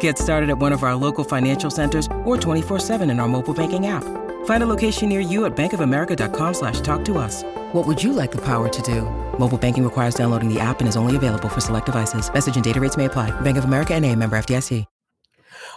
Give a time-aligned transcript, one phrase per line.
[0.00, 3.86] Get started at one of our local financial centers or 24-7 in our mobile banking
[3.86, 4.02] app.
[4.46, 7.44] Find a location near you at bankofamerica.com slash talk to us.
[7.72, 9.02] What would you like the power to do?
[9.38, 12.28] Mobile banking requires downloading the app and is only available for select devices.
[12.32, 13.30] Message and data rates may apply.
[13.42, 14.84] Bank of America and a member FDIC.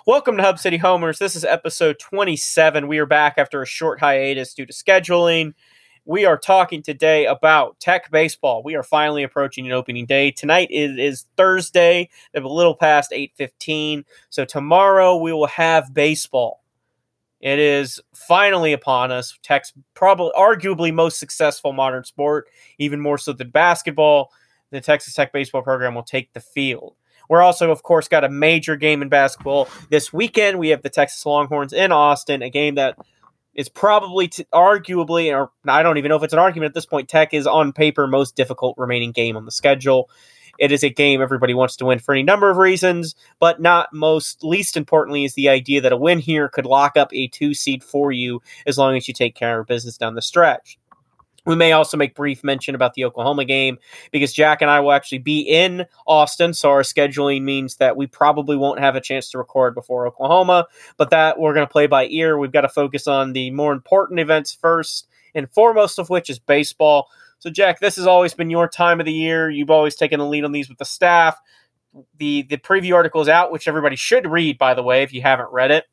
[0.08, 1.20] Welcome to Hub City Homers.
[1.20, 2.88] This is episode 27.
[2.88, 5.54] We are back after a short hiatus due to scheduling.
[6.06, 8.64] We are talking today about Tech baseball.
[8.64, 10.32] We are finally approaching an opening day.
[10.32, 14.04] Tonight is, is Thursday, a little past 8:15.
[14.30, 16.64] So tomorrow we will have baseball.
[17.42, 19.38] It is finally upon us.
[19.44, 24.32] Tech's probably arguably most successful modern sport, even more so than basketball.
[24.72, 26.96] The Texas Tech baseball program will take the field.
[27.30, 30.58] We're also, of course, got a major game in basketball this weekend.
[30.58, 32.98] We have the Texas Longhorns in Austin, a game that
[33.60, 36.86] is probably t- arguably, or I don't even know if it's an argument at this
[36.86, 37.10] point.
[37.10, 40.10] Tech is on paper most difficult remaining game on the schedule.
[40.58, 43.92] It is a game everybody wants to win for any number of reasons, but not
[43.92, 47.54] most least importantly is the idea that a win here could lock up a two
[47.54, 50.79] seed for you as long as you take care of business down the stretch.
[51.50, 53.80] We may also make brief mention about the Oklahoma game
[54.12, 58.06] because Jack and I will actually be in Austin, so our scheduling means that we
[58.06, 60.68] probably won't have a chance to record before Oklahoma,
[60.98, 62.38] but that we're going to play by ear.
[62.38, 66.38] We've got to focus on the more important events first, and foremost of which is
[66.38, 67.10] baseball.
[67.40, 69.50] So, Jack, this has always been your time of the year.
[69.50, 71.36] You've always taken the lead on these with the staff.
[72.20, 75.24] The the preview article is out, which everybody should read, by the way, if you
[75.24, 75.86] haven't read it.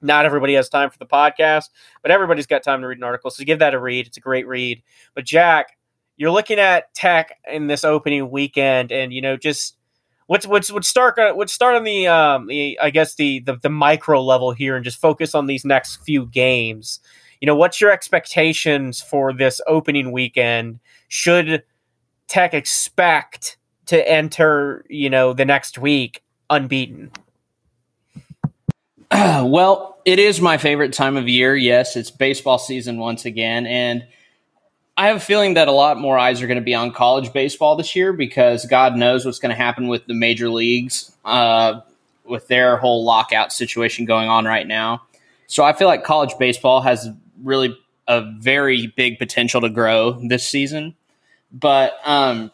[0.00, 1.70] Not everybody has time for the podcast,
[2.02, 3.30] but everybody's got time to read an article.
[3.30, 4.06] So give that a read.
[4.06, 4.82] It's a great read.
[5.14, 5.76] But Jack,
[6.16, 9.76] you're looking at Tech in this opening weekend, and you know just
[10.26, 13.68] what's what's what's start let's start on the um the I guess the, the the
[13.68, 17.00] micro level here and just focus on these next few games
[17.40, 20.80] you know, what's your expectations for this opening weekend?
[21.08, 21.62] Should
[22.28, 27.10] Tech expect to enter, you know, the next week unbeaten?
[29.44, 31.56] well, it is my favorite time of year.
[31.56, 33.66] Yes, it's baseball season once again.
[33.66, 34.06] And
[34.96, 37.32] I have a feeling that a lot more eyes are going to be on college
[37.32, 41.80] baseball this year because God knows what's going to happen with the major leagues uh,
[42.24, 45.02] with their whole lockout situation going on right now.
[45.46, 47.08] So I feel like college baseball has
[47.42, 47.78] really
[48.08, 50.94] a very big potential to grow this season.
[51.52, 52.50] But um,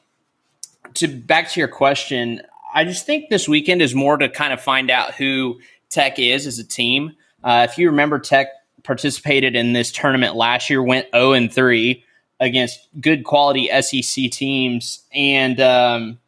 [0.95, 2.43] to back to your question,
[2.75, 5.61] I just think this weekend is more to kind of find out who
[5.93, 7.13] Tech is as a team.
[7.45, 8.49] Uh, if you remember, Tech
[8.83, 12.03] participated in this tournament last year, went 0 and 3
[12.41, 16.19] against good quality SEC teams, and um,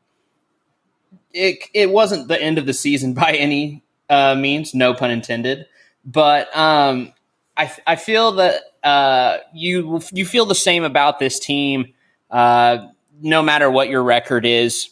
[1.33, 5.67] it it wasn't the end of the season by any uh, means, no pun intended.
[6.05, 7.13] But um,
[7.57, 11.95] I, I feel that uh, you you feel the same about this team,
[12.31, 12.87] uh,
[13.21, 14.91] no matter what your record is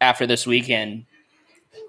[0.00, 1.06] after this weekend.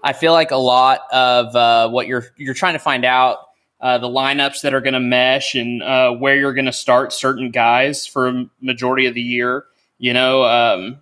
[0.04, 3.38] I feel like a lot of uh, what you're you're trying to find out
[3.80, 7.14] uh, the lineups that are going to mesh and uh, where you're going to start
[7.14, 9.66] certain guys for a majority of the year.
[9.98, 11.00] You know, um,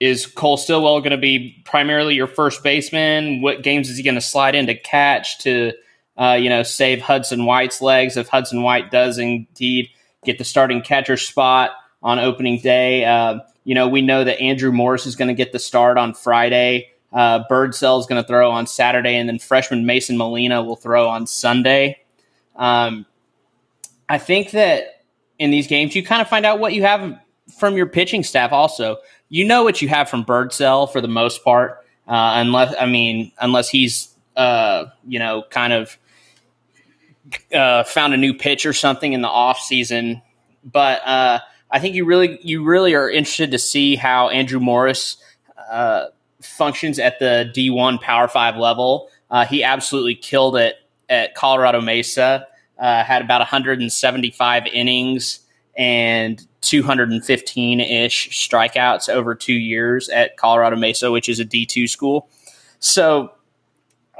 [0.00, 3.42] is Cole Stillwell going to be primarily your first baseman?
[3.42, 5.72] What games is he going to slide into catch to
[6.18, 9.88] uh, you know, save Hudson White's legs if Hudson White does indeed
[10.24, 11.70] get the starting catcher spot
[12.02, 13.04] on opening day.
[13.04, 16.14] Uh, you know, we know that Andrew Morris is going to get the start on
[16.14, 16.90] Friday.
[17.12, 21.08] Uh, Birdsell is going to throw on Saturday, and then freshman Mason Molina will throw
[21.08, 22.00] on Sunday.
[22.56, 23.06] Um,
[24.08, 25.04] I think that
[25.38, 27.18] in these games, you kind of find out what you have
[27.56, 28.52] from your pitching staff.
[28.52, 32.86] Also, you know what you have from Birdsell for the most part, uh, unless I
[32.86, 35.98] mean, unless he's uh, you know kind of
[37.54, 40.22] uh, found a new pitch or something in the off season.
[40.64, 41.40] But uh,
[41.70, 45.16] I think you really you really are interested to see how Andrew Morris
[45.70, 46.06] uh,
[46.42, 49.10] functions at the D1 Power Five level.
[49.30, 50.76] Uh, he absolutely killed it
[51.08, 52.46] at Colorado Mesa.
[52.78, 55.40] Uh, had about 175 innings
[55.76, 62.28] and 215 ish strikeouts over two years at Colorado Mesa, which is a D2 school.
[62.80, 63.32] So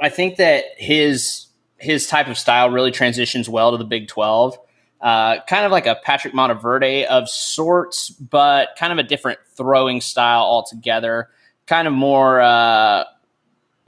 [0.01, 4.57] I think that his his type of style really transitions well to the Big 12.
[4.99, 10.01] Uh, kind of like a Patrick Monteverde of sorts, but kind of a different throwing
[10.01, 11.29] style altogether.
[11.69, 13.03] Kind of more, uh,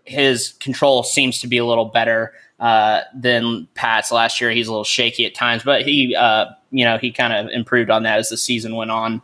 [0.06, 4.52] his control seems to be a little better uh, than Pat's last year.
[4.52, 7.90] He's a little shaky at times, but he, uh, you know, he kind of improved
[7.90, 9.20] on that as the season went on.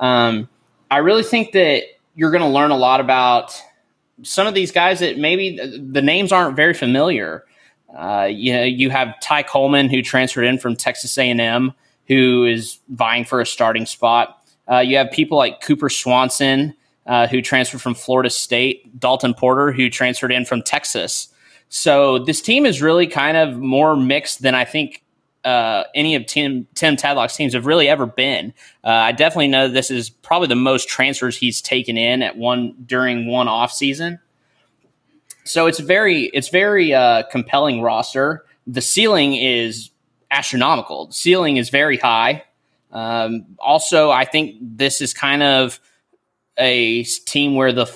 [0.00, 0.50] Um,
[0.90, 1.84] I really think that
[2.14, 3.58] you're going to learn a lot about
[4.22, 7.46] some of these guys that maybe the names aren't very familiar.
[7.96, 11.72] Uh, you know, you have Ty Coleman who transferred in from Texas A&M,
[12.06, 14.46] who is vying for a starting spot.
[14.70, 16.74] Uh, you have people like Cooper Swanson,
[17.06, 21.28] uh, who transferred from Florida State, Dalton Porter, who transferred in from Texas.
[21.68, 25.02] So this team is really kind of more mixed than I think
[25.44, 28.54] uh, any of Tim, Tim Tadlock's teams have really ever been.
[28.82, 32.74] Uh, I definitely know this is probably the most transfers he's taken in at one
[32.86, 34.20] during one off season.
[35.44, 38.46] So it's very it's very uh, compelling roster.
[38.66, 39.90] The ceiling is
[40.30, 41.08] astronomical.
[41.08, 42.44] The ceiling is very high.
[42.90, 45.80] Um, also, I think this is kind of
[46.58, 47.86] a team where the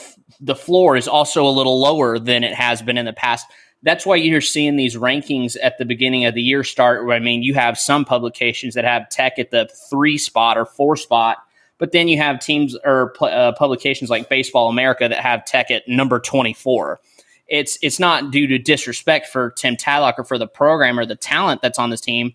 [0.40, 3.46] the floor is also a little lower than it has been in the past.
[3.82, 7.08] That's why you're seeing these rankings at the beginning of the year start.
[7.10, 10.96] I mean, you have some publications that have Tech at the three spot or four
[10.96, 11.38] spot,
[11.78, 15.88] but then you have teams or uh, publications like Baseball America that have Tech at
[15.88, 17.00] number 24
[17.48, 21.16] it's it's not due to disrespect for Tim Tadlock or for the program or the
[21.16, 22.34] talent that's on this team.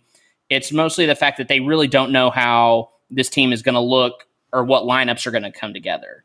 [0.50, 3.82] It's mostly the fact that they really don't know how this team is going to
[3.82, 6.24] look or what lineups are going to come together.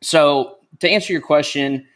[0.00, 1.86] So, to answer your question,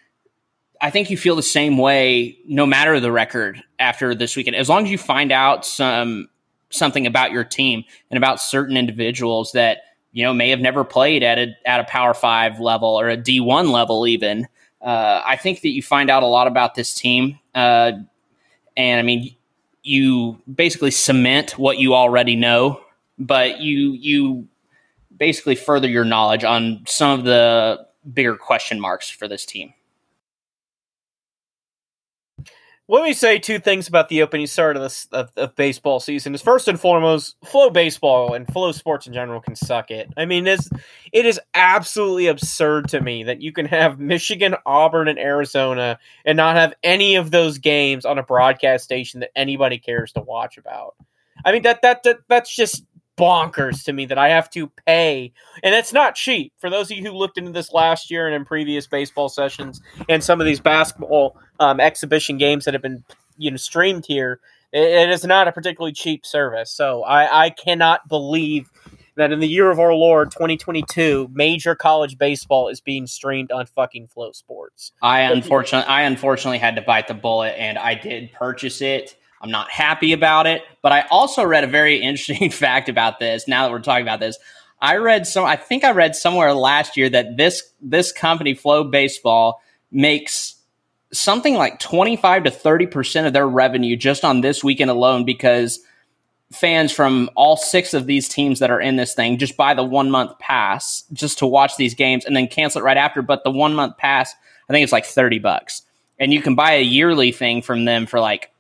[0.81, 4.57] I think you feel the same way no matter the record after this weekend.
[4.57, 6.29] As long as you find out some
[6.71, 9.79] something about your team and about certain individuals that
[10.13, 13.17] you know may have never played at a at a Power Five level or a
[13.17, 14.49] D one level even
[14.87, 17.39] uh, I think that you find out a lot about this team.
[17.55, 17.93] Uh,
[18.77, 19.35] and I mean,
[19.83, 22.81] you basically cement what you already know,
[23.19, 24.47] but you you
[25.17, 29.73] basically further your knowledge on some of the bigger question marks for this team.
[32.89, 36.35] let me say two things about the opening start of this of, of, baseball season.
[36.35, 40.09] Is first and foremost, FloBaseball and FloSports in general can suck it.
[40.17, 40.69] I mean, it's
[41.13, 46.37] it is absolutely absurd to me that you can have Michigan, Auburn, and Arizona and
[46.37, 50.57] not have any of those games on a broadcast station that anybody cares to watch
[50.57, 50.95] about.
[51.45, 52.85] I mean that that, that that's just
[53.17, 55.33] bonkers to me that I have to pay,
[55.63, 56.53] and it's not cheap.
[56.59, 59.81] For those of you who looked into this last year and in previous baseball sessions,
[60.09, 63.05] and some of these basketball um, exhibition games that have been
[63.39, 64.41] you know streamed here,
[64.73, 66.71] it, it is not a particularly cheap service.
[66.71, 68.71] So I, I cannot believe
[69.17, 73.67] that in the year of our Lord 2022, major college baseball is being streamed on
[73.67, 74.93] fucking FloSports.
[75.03, 79.51] I unfortunately, I unfortunately had to bite the bullet, and I did purchase it I'm
[79.51, 80.63] not happy about it.
[80.83, 83.47] But I also read a very interesting fact about this.
[83.49, 84.39] Now that we're talking about this,
[84.81, 85.45] I read some.
[85.45, 89.55] I think I read somewhere last year that this this company, FloBaseball,
[89.91, 90.57] makes
[91.13, 95.81] something like 25 to 30 percent of their revenue just on this weekend alone because
[96.53, 99.83] fans from all six of these teams that are in this thing just buy the
[99.83, 103.23] one month pass just to watch these games and then cancel it right after.
[103.23, 104.35] But the one month pass,
[104.69, 105.83] I think it's like 30 bucks.
[106.19, 108.51] And you can buy a yearly thing from them for like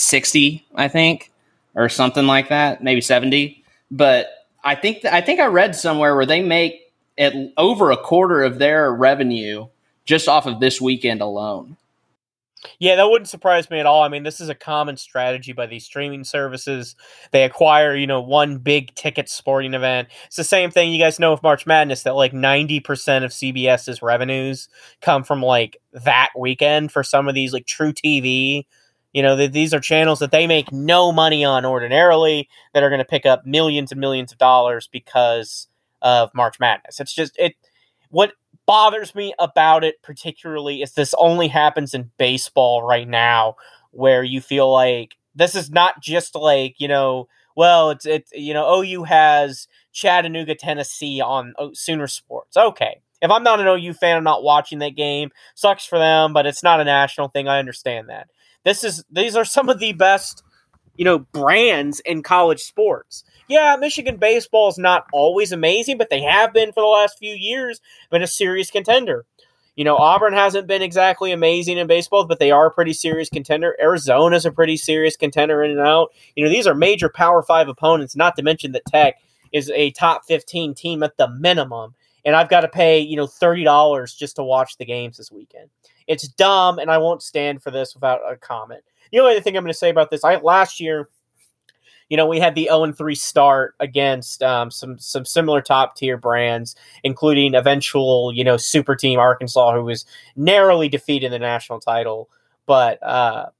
[0.00, 1.30] 60, I think,
[1.74, 3.62] or something like that, maybe 70.
[3.90, 4.28] But
[4.64, 8.42] I think th- I think I read somewhere where they make at over a quarter
[8.42, 9.66] of their revenue
[10.04, 11.76] just off of this weekend alone.
[12.78, 14.02] Yeah, that wouldn't surprise me at all.
[14.02, 16.94] I mean, this is a common strategy by these streaming services.
[17.30, 20.08] They acquire, you know, one big ticket sporting event.
[20.26, 24.02] It's the same thing you guys know with March Madness that like 90% of CBS's
[24.02, 24.68] revenues
[25.00, 28.66] come from like that weekend for some of these like truTV
[29.12, 32.90] You know, that these are channels that they make no money on ordinarily that are
[32.90, 35.66] going to pick up millions and millions of dollars because
[36.00, 37.00] of March Madness.
[37.00, 37.54] It's just it
[38.10, 38.32] what
[38.66, 43.56] bothers me about it particularly is this only happens in baseball right now
[43.90, 48.54] where you feel like this is not just like, you know, well, it's it's you
[48.54, 52.56] know, OU has Chattanooga, Tennessee on oh, Sooner Sports.
[52.56, 53.00] Okay.
[53.22, 55.30] If I'm not an OU fan, I'm not watching that game.
[55.54, 57.48] Sucks for them, but it's not a national thing.
[57.48, 58.28] I understand that.
[58.64, 60.42] This is these are some of the best,
[60.96, 63.24] you know, brands in college sports.
[63.48, 67.34] Yeah, Michigan baseball is not always amazing, but they have been for the last few
[67.34, 69.24] years, been a serious contender.
[69.76, 73.30] You know, Auburn hasn't been exactly amazing in baseball, but they are a pretty serious
[73.30, 73.76] contender.
[73.80, 76.10] Arizona's a pretty serious contender in and out.
[76.36, 79.14] You know, these are major Power Five opponents, not to mention that Tech
[79.52, 81.94] is a top 15 team at the minimum.
[82.24, 85.70] And I've got to pay, you know, $30 just to watch the games this weekend.
[86.10, 88.82] It's dumb, and I won't stand for this without a comment.
[89.12, 91.08] The only thing I'm going to say about this, I last year,
[92.08, 96.16] you know, we had the 0 3 start against um, some some similar top tier
[96.16, 96.74] brands,
[97.04, 102.28] including eventual, you know, super team Arkansas, who was narrowly defeated in the national title.
[102.66, 103.50] But uh,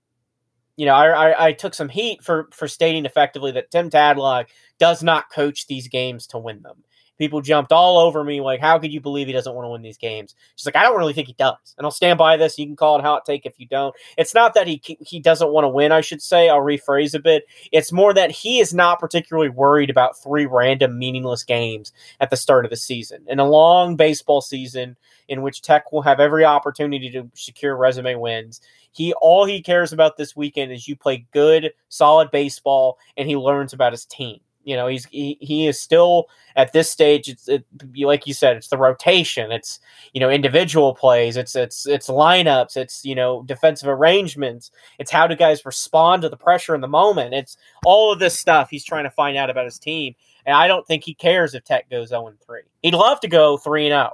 [0.76, 4.47] you know, I, I, I took some heat for for stating effectively that Tim Tadlock
[4.80, 6.83] does not coach these games to win them.
[7.21, 9.83] People jumped all over me, like, how could you believe he doesn't want to win
[9.83, 10.35] these games?
[10.57, 11.75] She's like, I don't really think he does.
[11.77, 12.59] And I'll stand by this.
[12.59, 13.95] You can call it hot take if you don't.
[14.17, 16.49] It's not that he he doesn't want to win, I should say.
[16.49, 17.45] I'll rephrase a bit.
[17.73, 22.39] It's more that he is not particularly worried about three random meaningless games at the
[22.39, 23.23] start of the season.
[23.27, 24.97] In a long baseball season
[25.29, 28.62] in which Tech will have every opportunity to secure resume wins,
[28.93, 33.37] he all he cares about this weekend is you play good, solid baseball, and he
[33.37, 34.41] learns about his team.
[34.71, 37.29] You know, he's he, he is still at this stage.
[37.29, 37.65] It's it,
[37.97, 39.50] like you said, it's the rotation.
[39.50, 39.81] It's
[40.12, 41.37] you know individual plays.
[41.37, 42.77] It's it's it's lineups.
[42.77, 44.71] It's you know defensive arrangements.
[45.00, 47.35] It's how do guys respond to the pressure in the moment.
[47.35, 50.15] It's all of this stuff he's trying to find out about his team.
[50.47, 52.62] And I don't think he cares if Tech goes zero and three.
[52.81, 54.12] He'd love to go three and zero,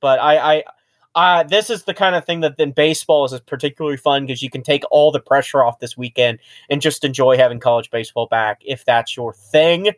[0.00, 0.64] but I I
[1.14, 4.50] uh, this is the kind of thing that in baseball is particularly fun because you
[4.50, 6.38] can take all the pressure off this weekend
[6.70, 9.92] and just enjoy having college baseball back if that's your thing.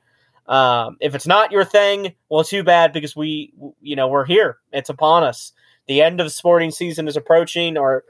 [0.47, 4.59] Um, if it's not your thing, well, too bad because we, you know, we're here.
[4.73, 5.53] It's upon us.
[5.87, 8.05] The end of sporting season is approaching, or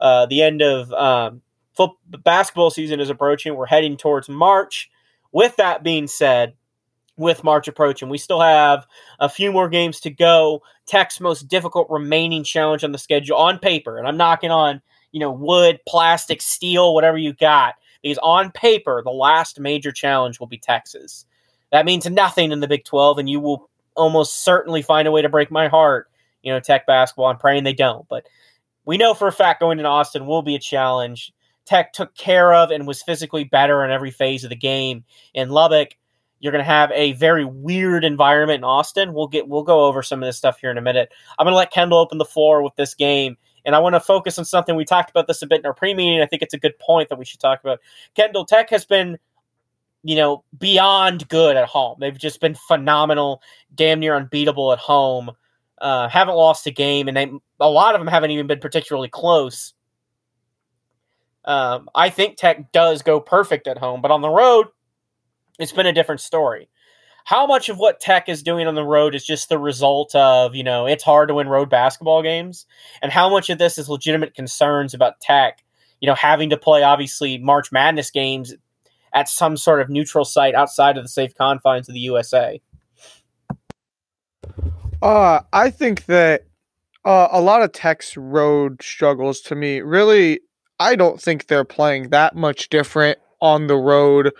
[0.00, 1.42] uh, the end of um,
[1.74, 3.54] foot- basketball season is approaching.
[3.54, 4.90] We're heading towards March.
[5.32, 6.54] With that being said,
[7.16, 8.08] with March approaching.
[8.08, 8.86] We still have
[9.20, 10.62] a few more games to go.
[10.86, 14.82] Tech's most difficult remaining challenge on the schedule on paper, and I'm knocking on,
[15.12, 17.74] you know, wood, plastic, steel, whatever you got.
[18.02, 21.24] Because on paper, the last major challenge will be Texas.
[21.72, 25.22] That means nothing in the Big 12, and you will almost certainly find a way
[25.22, 26.08] to break my heart,
[26.42, 27.26] you know, Tech basketball.
[27.26, 28.06] I'm praying they don't.
[28.08, 28.26] But
[28.84, 31.32] we know for a fact going to Austin will be a challenge.
[31.64, 35.04] Tech took care of and was physically better in every phase of the game.
[35.34, 35.96] In Lubbock,
[36.40, 39.14] you're going to have a very weird environment in Austin.
[39.14, 41.10] We'll get we'll go over some of this stuff here in a minute.
[41.38, 44.00] I'm going to let Kendall open the floor with this game, and I want to
[44.00, 46.20] focus on something we talked about this a bit in our pre-meeting.
[46.20, 47.80] I think it's a good point that we should talk about.
[48.14, 49.18] Kendall Tech has been,
[50.02, 51.96] you know, beyond good at home.
[52.00, 53.42] They've just been phenomenal,
[53.74, 55.30] damn near unbeatable at home.
[55.78, 59.08] Uh, haven't lost a game, and they a lot of them haven't even been particularly
[59.08, 59.72] close.
[61.46, 64.66] Um, I think Tech does go perfect at home, but on the road
[65.58, 66.68] it's been a different story.
[67.24, 70.54] How much of what Tech is doing on the road is just the result of,
[70.54, 72.66] you know, it's hard to win road basketball games?
[73.02, 75.64] And how much of this is legitimate concerns about Tech,
[76.00, 78.54] you know, having to play obviously March Madness games
[79.12, 82.60] at some sort of neutral site outside of the safe confines of the USA?
[85.02, 86.44] Uh, I think that
[87.04, 90.40] uh, a lot of Tech's road struggles to me really,
[90.78, 94.32] I don't think they're playing that much different on the road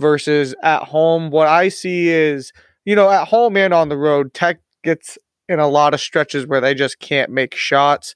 [0.00, 1.30] versus at home.
[1.30, 2.52] What I see is,
[2.84, 6.46] you know, at home and on the road, Tech gets in a lot of stretches
[6.46, 8.14] where they just can't make shots.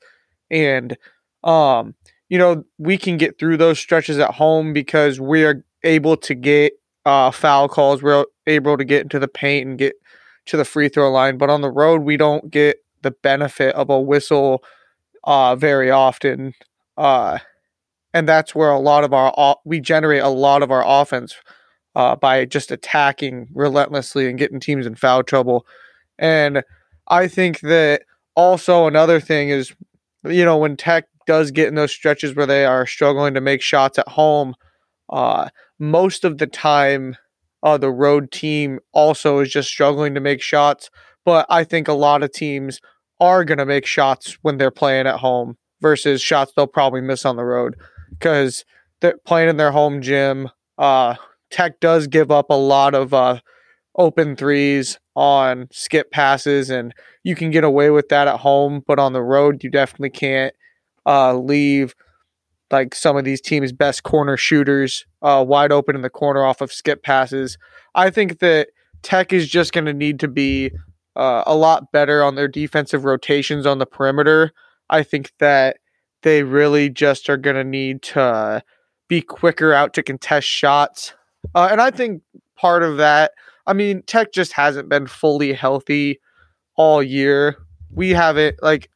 [0.51, 0.97] And,
[1.43, 1.95] um,
[2.29, 6.35] you know, we can get through those stretches at home because we are able to
[6.35, 6.73] get
[7.05, 8.03] uh, foul calls.
[8.03, 9.95] We're able to get into the paint and get
[10.47, 11.39] to the free throw line.
[11.39, 14.63] But on the road, we don't get the benefit of a whistle
[15.25, 16.55] uh, very often.
[16.97, 17.39] Uh,
[18.13, 21.35] and that's where a lot of our we generate a lot of our offense
[21.95, 25.67] uh, by just attacking relentlessly and getting teams in foul trouble.
[26.19, 26.63] And
[27.09, 28.03] I think that
[28.35, 29.75] also another thing is,
[30.25, 33.63] you know, when Tech does get in those stretches where they are struggling to make
[33.63, 34.55] shots at home,
[35.11, 35.49] uh,
[35.79, 37.17] most of the time,
[37.63, 40.91] uh, the road team also is just struggling to make shots.
[41.25, 42.81] But I think a lot of teams
[43.21, 47.25] are going to make shots when they're playing at home versus shots they'll probably miss
[47.25, 47.77] on the road
[48.11, 48.65] because
[49.01, 50.51] they're playing in their home gym.
[50.79, 51.15] Uh,
[51.51, 53.41] Tech does give up a lot of uh,
[53.97, 58.99] open threes on skip passes, and you can get away with that at home, but
[58.99, 60.55] on the road, you definitely can't
[61.07, 61.95] uh, leave
[62.71, 66.61] like some of these teams' best corner shooters uh, wide open in the corner off
[66.61, 67.57] of skip passes.
[67.95, 68.69] I think that
[69.03, 70.73] Tech is just going to need to be
[71.15, 74.53] uh, a lot better on their defensive rotations on the perimeter.
[74.91, 75.77] I think that
[76.23, 78.63] they really just are going to need to
[79.09, 81.15] be quicker out to contest shots.
[81.55, 82.23] Uh, and I think
[82.57, 83.33] part of that,
[83.67, 86.21] I mean, Tech just hasn't been fully healthy
[86.77, 87.57] all year.
[87.91, 88.91] We haven't, like,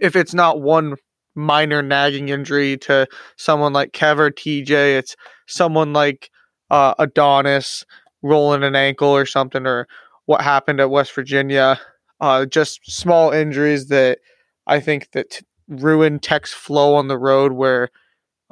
[0.00, 0.96] if it's not one
[1.34, 6.30] minor nagging injury to someone like Kev or TJ, it's someone like
[6.70, 7.84] uh, Adonis
[8.22, 9.86] rolling an ankle or something, or
[10.26, 11.80] what happened at West Virginia.
[12.20, 14.18] Uh, just small injuries that
[14.66, 17.52] I think that t- ruin Tech's flow on the road.
[17.52, 17.90] Where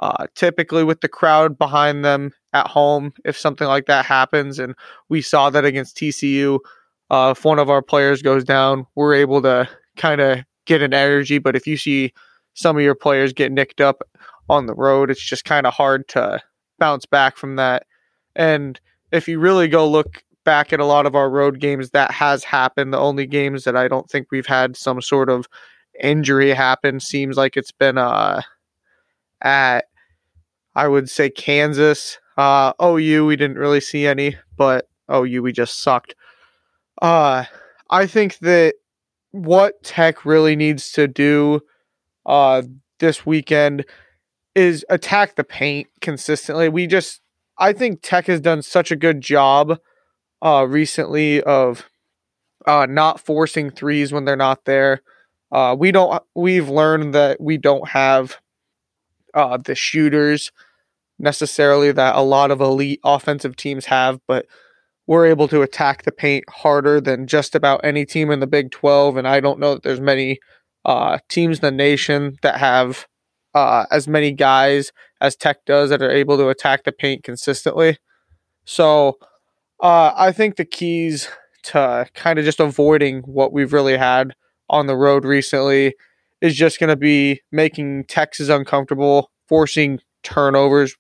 [0.01, 4.75] uh, typically with the crowd behind them at home, if something like that happens, and
[5.09, 6.59] we saw that against TCU,
[7.11, 10.95] uh, if one of our players goes down, we're able to kind of get an
[10.95, 11.39] energy.
[11.39, 12.13] But if you see
[12.55, 14.03] some of your players get nicked up
[14.49, 16.41] on the road, it's just kind of hard to
[16.79, 17.85] bounce back from that.
[18.35, 18.81] And
[19.13, 22.45] if you really go look back at a lot of our road games, that has
[22.45, 22.93] happened.
[22.93, 25.47] The only games that I don't think we've had some sort of
[26.01, 28.41] injury happen seems like it's been uh
[29.43, 29.87] at
[30.75, 32.19] I would say Kansas.
[32.37, 36.15] Uh OU we didn't really see any, but OU we just sucked.
[37.03, 37.45] Uh
[37.91, 38.75] I think that
[39.33, 41.61] what Tech really needs to do
[42.27, 42.63] uh
[42.99, 43.85] this weekend
[44.55, 46.69] is attack the paint consistently.
[46.69, 47.21] We just
[47.59, 49.79] I think Tech has done such a good job
[50.43, 51.85] uh recently of
[52.67, 55.03] uh not forcing threes when they're not there.
[55.53, 58.37] Uh we don't we've learned that we don't have
[59.35, 60.51] uh the shooters
[61.19, 64.47] necessarily that a lot of elite offensive teams have, but
[65.07, 68.71] we're able to attack the paint harder than just about any team in the Big
[68.71, 70.39] 12 and I don't know that there's many
[70.85, 73.07] uh, teams in the nation that have
[73.55, 77.99] uh, as many guys as Tech does that are able to attack the paint consistently.
[78.65, 79.19] So
[79.81, 81.29] uh, I think the keys
[81.65, 84.35] to kind of just avoiding what we've really had
[84.69, 85.95] on the road recently
[86.41, 90.97] is just going to be making Texas uncomfortable, forcing turnovers,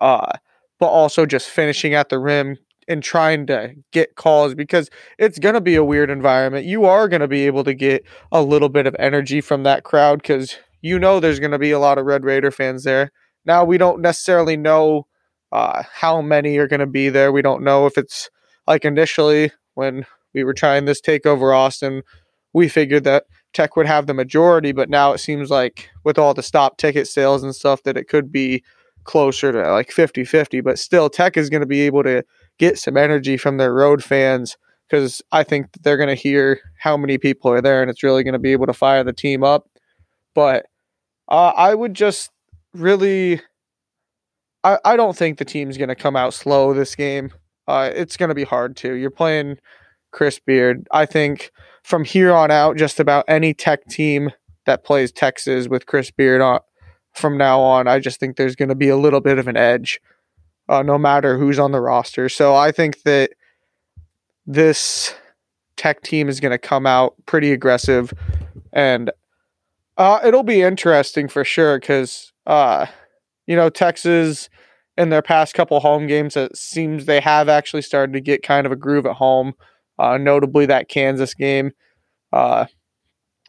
[0.00, 0.32] uh,
[0.78, 5.54] but also just finishing at the rim, and trying to get calls because it's going
[5.54, 6.66] to be a weird environment.
[6.66, 9.84] You are going to be able to get a little bit of energy from that
[9.84, 13.10] crowd because you know there's going to be a lot of Red Raider fans there.
[13.46, 15.06] Now, we don't necessarily know
[15.52, 17.32] uh, how many are going to be there.
[17.32, 18.28] We don't know if it's
[18.66, 22.02] like initially when we were trying this takeover Austin,
[22.52, 26.34] we figured that Tech would have the majority, but now it seems like with all
[26.34, 28.62] the stop ticket sales and stuff that it could be
[29.04, 30.60] closer to like 50 50.
[30.60, 32.24] But still, Tech is going to be able to
[32.58, 34.56] get some energy from their road fans
[34.88, 38.22] because I think they're going to hear how many people are there and it's really
[38.22, 39.68] going to be able to fire the team up.
[40.34, 40.66] But
[41.28, 42.30] uh, I would just
[42.74, 43.40] really,
[44.62, 47.30] I, I don't think the team's going to come out slow this game.
[47.66, 48.94] Uh, it's going to be hard to.
[48.94, 49.58] You're playing
[50.14, 50.86] Chris Beard.
[50.92, 51.50] I think
[51.82, 54.30] from here on out, just about any tech team
[54.64, 56.60] that plays Texas with Chris Beard on,
[57.12, 59.56] from now on, I just think there's going to be a little bit of an
[59.56, 60.00] edge
[60.68, 62.28] uh, no matter who's on the roster.
[62.28, 63.30] So I think that
[64.46, 65.14] this
[65.76, 68.14] tech team is going to come out pretty aggressive
[68.72, 69.10] and
[69.96, 72.86] uh, it'll be interesting for sure because, uh,
[73.46, 74.48] you know, Texas
[74.96, 78.66] in their past couple home games, it seems they have actually started to get kind
[78.66, 79.54] of a groove at home,
[79.98, 81.72] uh, notably that Kansas game.
[82.32, 82.66] Uh,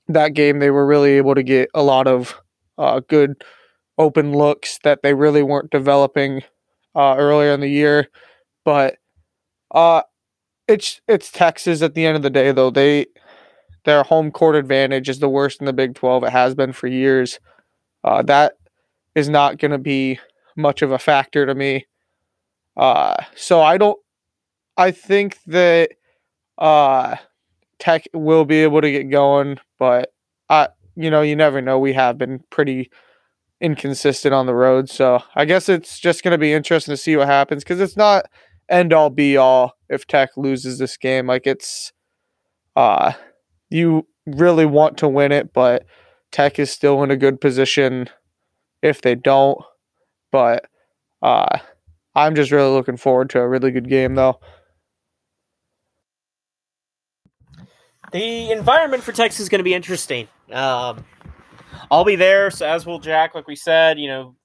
[0.07, 2.35] that game, they were really able to get a lot of
[2.77, 3.43] uh, good
[3.97, 6.43] open looks that they really weren't developing
[6.95, 8.07] uh, earlier in the year,
[8.63, 8.97] but
[9.73, 10.01] uh,
[10.67, 12.69] it's it's Texas at the end of the day though.
[12.69, 13.07] They
[13.85, 16.23] their home court advantage is the worst in the Big 12.
[16.23, 17.39] It has been for years.
[18.03, 18.53] Uh, that
[19.15, 20.19] is not going to be
[20.55, 21.85] much of a factor to me.
[23.35, 23.99] So I don't.
[24.77, 25.91] I think that
[26.57, 27.15] uh,
[27.79, 30.13] Tech will be able to get going, but
[30.49, 31.79] I, you know, you never know.
[31.79, 32.89] We have been pretty
[33.61, 34.89] inconsistent on the road.
[34.89, 37.97] So I guess it's just going to be interesting to see what happens because it's
[37.97, 38.25] not
[38.69, 41.27] end all be all if Tech loses this game.
[41.27, 41.91] Like it's,
[42.75, 43.13] uh,
[43.69, 45.85] you really want to win it, but
[46.31, 48.09] Tech is still in a good position
[48.81, 49.59] if they don't.
[50.31, 50.65] But
[51.21, 51.59] uh,
[52.13, 54.39] I'm just really looking forward to a really good game, though.
[58.15, 60.29] The environment for Texas is going to be interesting.
[60.49, 61.03] Um,
[61.91, 63.35] I'll be there, so as will Jack.
[63.35, 64.37] Like we said, you know,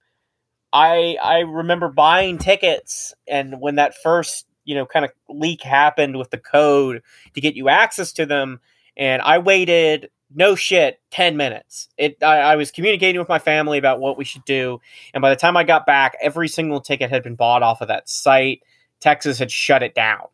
[0.73, 6.19] I I remember buying tickets, and when that first you know kind of leak happened
[6.19, 7.01] with the code
[7.35, 8.59] to get you access to them,
[8.97, 13.79] and I waited no shit 10 minutes it I, I, was communicating with my family
[13.79, 14.81] about what we should do
[15.13, 17.89] and by the time i got back every single ticket had been bought off of
[17.89, 18.63] that site
[19.01, 20.29] texas had shut it down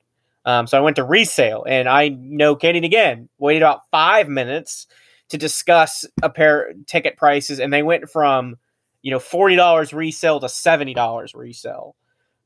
[0.46, 4.86] um, so i went to resale and i no kidding again waited about five minutes
[5.28, 8.56] to discuss a pair ticket prices and they went from
[9.02, 11.94] you know $40 resale to $70 resale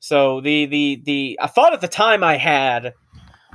[0.01, 2.95] so the the the I thought at the time I had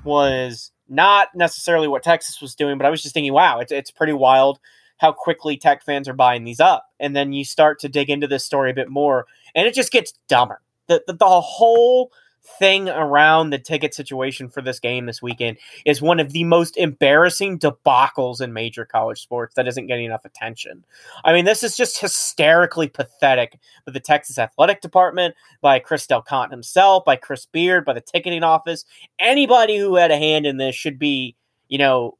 [0.03, 3.91] was not necessarily what Texas was doing, but I was just thinking, wow, it's it's
[3.91, 4.59] pretty wild
[4.97, 6.85] how quickly tech fans are buying these up.
[6.99, 9.91] And then you start to dig into this story a bit more, and it just
[9.91, 10.61] gets dumber.
[10.87, 12.11] The the, the whole
[12.45, 16.77] thing around the ticket situation for this game this weekend is one of the most
[16.77, 20.85] embarrassing debacles in major college sports that isn't getting enough attention.
[21.23, 26.21] I mean, this is just hysterically pathetic with the Texas Athletic Department, by Chris Del
[26.21, 28.85] Conte himself, by Chris Beard, by the ticketing office.
[29.19, 31.35] Anybody who had a hand in this should be,
[31.67, 32.17] you know,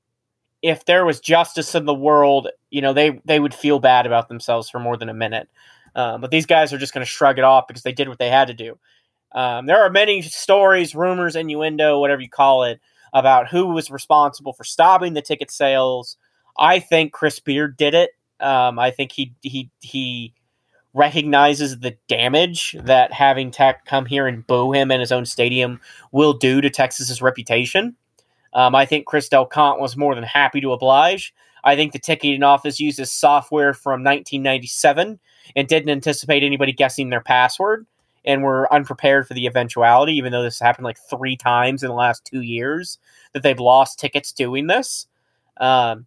[0.62, 4.30] if there was justice in the world, you know, they they would feel bad about
[4.30, 5.48] themselves for more than a minute.
[5.96, 8.20] Um, but these guys are just going to shrug it off because they did what
[8.20, 8.78] they had to do.
[9.32, 12.80] Um, there are many stories, rumors, innuendo, whatever you call it,
[13.14, 16.18] about who was responsible for stopping the ticket sales.
[16.58, 18.12] I think Chris Beard did it.
[18.40, 20.34] Um, I think he he he
[20.94, 25.80] recognizes the damage that having Tech come here and boo him in his own stadium
[26.12, 27.96] will do to Texas's reputation.
[28.54, 31.34] Um, I think Chris Del Conte was more than happy to oblige.
[31.66, 35.20] I think the ticketing office uses software from 1997
[35.56, 37.86] and didn't anticipate anybody guessing their password
[38.26, 41.90] and were unprepared for the eventuality, even though this has happened like three times in
[41.90, 42.98] the last two years
[43.34, 45.08] that they've lost tickets doing this.
[45.58, 46.06] Um,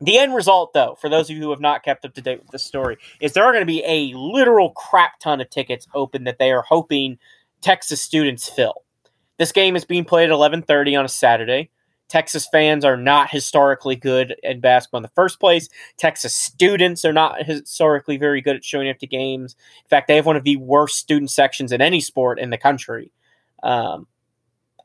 [0.00, 2.40] the end result, though, for those of you who have not kept up to date
[2.40, 5.88] with the story, is there are going to be a literal crap ton of tickets
[5.94, 7.18] open that they are hoping
[7.62, 8.84] Texas students fill.
[9.38, 11.70] This game is being played at 11:30 on a Saturday.
[12.08, 15.68] Texas fans are not historically good at basketball in the first place.
[15.96, 19.54] Texas students are not historically very good at showing up to games.
[19.84, 22.58] In fact, they have one of the worst student sections in any sport in the
[22.58, 23.12] country.
[23.62, 24.06] Um,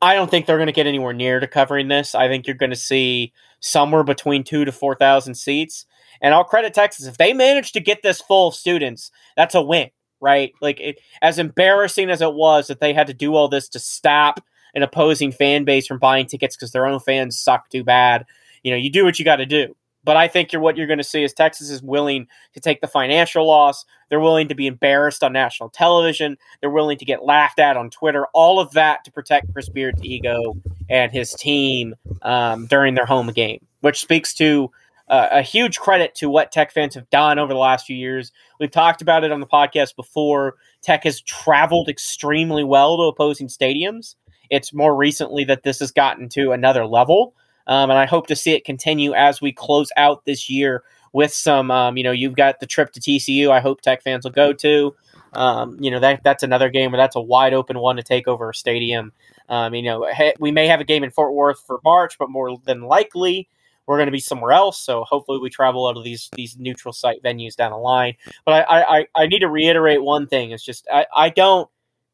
[0.02, 2.14] I don't think they're going to get anywhere near to covering this.
[2.14, 3.32] I think you're going to see
[3.62, 5.86] somewhere between two to 4,000 seats.
[6.22, 7.06] And I'll credit Texas.
[7.06, 10.52] If they manage to get this full of students, that's a win, right?
[10.62, 13.80] Like, it, as embarrassing as it was that they had to do all this to
[13.80, 14.42] stop
[14.74, 18.26] an opposing fan base from buying tickets because their own fans suck too bad.
[18.64, 19.76] You know, you do what you got to do.
[20.06, 22.82] But I think you're, what you're going to see is Texas is willing to take
[22.82, 23.86] the financial loss.
[24.10, 26.38] They're willing to be embarrassed on national television.
[26.60, 28.28] They're willing to get laughed at on Twitter.
[28.34, 30.56] All of that to protect Chris Beard's ego
[30.90, 34.72] and his team um, during their home game, which speaks to
[35.08, 38.32] uh, a huge credit to what Tech fans have done over the last few years.
[38.60, 40.56] We've talked about it on the podcast before.
[40.82, 44.16] Tech has traveled extremely well to opposing stadiums.
[44.50, 47.34] It's more recently that this has gotten to another level.
[47.68, 51.34] Um, and I hope to see it continue as we close out this year with
[51.34, 53.50] some, um, you know, you've got the trip to TCU.
[53.50, 54.96] I hope Tech fans will go to.
[55.34, 58.28] Um, you know, that that's another game where that's a wide open one to take
[58.28, 59.14] over a stadium.
[59.50, 60.08] Um, you know,
[60.40, 63.48] we may have a game in Fort Worth for March, but more than likely
[63.86, 64.80] we're going to be somewhere else.
[64.80, 68.16] So hopefully we travel out of these these neutral site venues down the line.
[68.46, 70.52] But I I, I need to reiterate one thing.
[70.52, 71.70] It's just I, I don't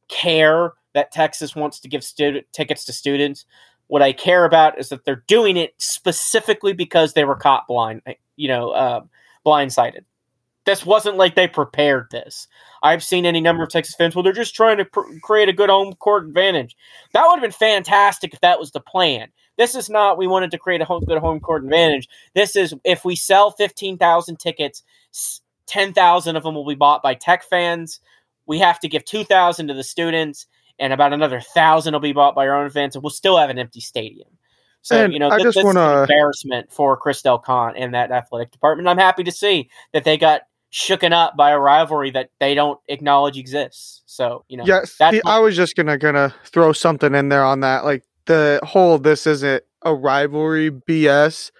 [0.07, 2.03] care that Texas wants to give
[2.51, 3.45] tickets to students.
[3.87, 8.01] What I care about is that they're doing it specifically because they were caught blind,
[8.35, 9.01] you know, uh,
[9.45, 10.03] blindsided.
[10.65, 12.47] This wasn't like they prepared this.
[12.83, 14.15] I've seen any number of Texas fans.
[14.15, 16.77] Well, they're just trying to pr- create a good home court advantage.
[17.13, 19.29] That would have been fantastic if that was the plan.
[19.57, 20.17] This is not.
[20.17, 22.07] We wanted to create a home, good home court advantage.
[22.35, 24.83] This is if we sell fifteen thousand tickets,
[25.65, 27.99] ten thousand of them will be bought by Tech fans.
[28.45, 30.45] We have to give two thousand to the students,
[30.79, 33.49] and about another thousand will be bought by our own fans, and we'll still have
[33.49, 34.29] an empty stadium.
[34.81, 35.79] So and you know, I this, just this wanna...
[35.79, 38.87] is an embarrassment for Chris Del Conte and that athletic department.
[38.87, 42.79] I'm happy to see that they got shooken up by a rivalry that they don't
[42.87, 44.03] acknowledge exists.
[44.05, 47.59] So you know, yes, see, I was just gonna gonna throw something in there on
[47.61, 51.51] that, like the whole this isn't a rivalry BS.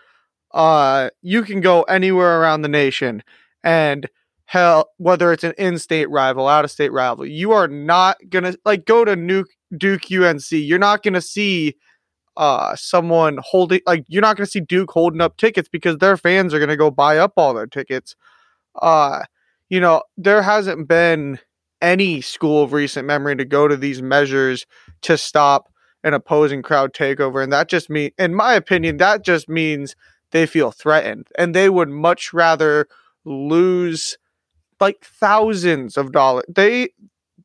[0.52, 3.24] Uh, you can go anywhere around the nation
[3.64, 4.10] and
[4.50, 9.16] hell, whether it's an in-state rival, out-of-state rival, you are not gonna like go to
[9.16, 10.52] Nuke, Duke UNC.
[10.52, 11.76] You're not gonna see
[12.36, 16.52] uh someone holding like you're not gonna see Duke holding up tickets because their fans
[16.52, 18.16] are gonna go buy up all their tickets.
[18.82, 19.22] Uh,
[19.70, 21.38] you know, there hasn't been
[21.80, 24.66] any school of recent memory to go to these measures
[25.04, 25.72] to stop
[26.04, 29.96] an opposing crowd takeover, and that just means, in my opinion, that just means
[30.32, 32.88] they feel threatened, and they would much rather
[33.26, 34.18] lose
[34.80, 36.46] like thousands of dollars.
[36.48, 36.90] They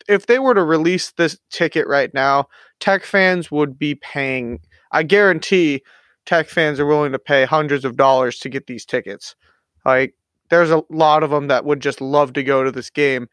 [0.09, 2.49] if they were to release this ticket right now,
[2.81, 4.61] Tech fans would be paying.
[4.93, 5.83] I guarantee
[6.27, 9.35] Tech fans are willing to pay hundreds of dollars to get these tickets.
[9.85, 10.15] Like
[10.51, 13.29] there's a lot of them that would just love to go to this game,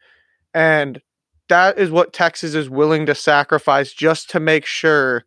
[0.54, 1.00] and
[1.48, 5.24] that is what Texas is willing to sacrifice just to make sure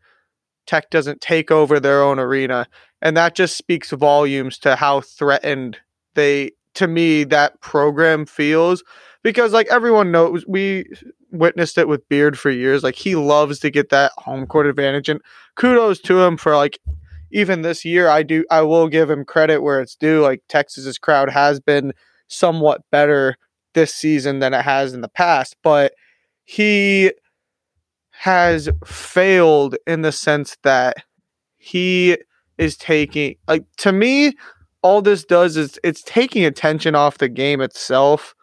[0.66, 2.68] Tech doesn't take over their own arena.
[3.02, 5.78] And that just speaks volumes to how threatened
[6.16, 8.84] they, to me, that program feels.
[9.24, 10.86] Because, like, everyone knows, we
[11.32, 12.84] witnessed it with Beard for years.
[12.84, 15.10] Like, he loves to get that home court advantage.
[15.10, 15.22] And
[15.56, 16.80] kudos to him for, like,
[17.32, 20.22] even this year, I do, I will give him credit where it's due.
[20.22, 21.94] Like, Texas's crowd has been
[22.28, 23.36] somewhat better
[23.74, 25.56] this season than it has in the past.
[25.64, 25.94] But,
[26.46, 27.12] he
[28.12, 30.98] has failed in the sense that
[31.58, 32.18] he
[32.58, 34.32] is taking like to me
[34.86, 38.36] all this does is it's taking attention off the game itself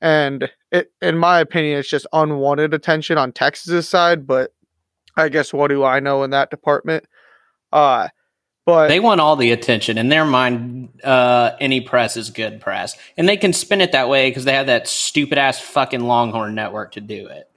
[0.00, 4.54] and it in my opinion it's just unwanted attention on Texas's side but
[5.16, 7.06] I guess what do I know in that department
[7.72, 8.06] uh
[8.64, 10.88] but they want all the attention in their mind.
[11.04, 14.54] Uh, any press is good press, and they can spin it that way because they
[14.54, 17.50] have that stupid ass fucking Longhorn network to do it.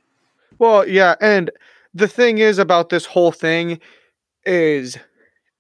[0.60, 1.50] Well, yeah, and
[1.94, 3.80] the thing is about this whole thing
[4.46, 4.98] is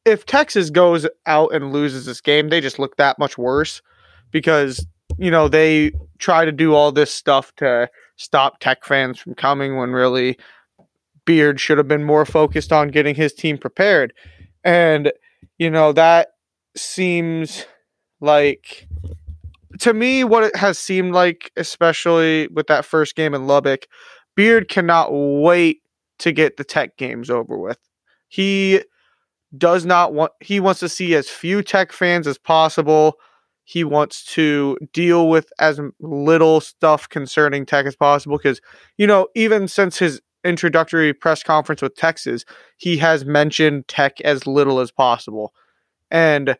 [0.07, 3.81] if Texas goes out and loses this game, they just look that much worse
[4.31, 9.35] because you know they try to do all this stuff to stop Tech fans from
[9.35, 10.37] coming when really
[11.25, 14.13] Beard should have been more focused on getting his team prepared.
[14.63, 15.11] And
[15.57, 16.29] you know that
[16.75, 17.65] seems
[18.21, 18.87] like
[19.79, 23.87] to me what it has seemed like especially with that first game in Lubbock
[24.35, 25.81] Beard cannot wait
[26.19, 27.79] to get the tech games over with.
[28.27, 28.81] He
[29.57, 33.15] does not want he wants to see as few tech fans as possible.
[33.63, 38.61] He wants to deal with as little stuff concerning tech as possible because
[38.97, 42.45] you know, even since his introductory press conference with Texas,
[42.77, 45.53] he has mentioned tech as little as possible.
[46.11, 46.57] And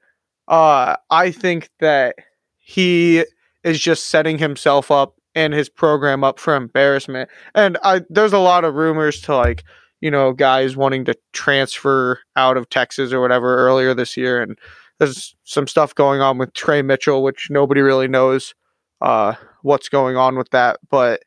[0.47, 2.15] uh I think that
[2.57, 3.25] he
[3.63, 7.29] is just setting himself up and his program up for embarrassment.
[7.53, 9.63] And I there's a lot of rumors to like,
[10.01, 14.57] you know, guys wanting to transfer out of Texas or whatever earlier this year and
[14.99, 18.53] there's some stuff going on with Tre Mitchell which nobody really knows
[19.01, 21.21] uh what's going on with that, but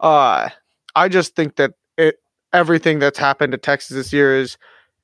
[0.00, 0.48] uh
[0.94, 2.16] I just think that it
[2.52, 4.56] everything that's happened to Texas this year is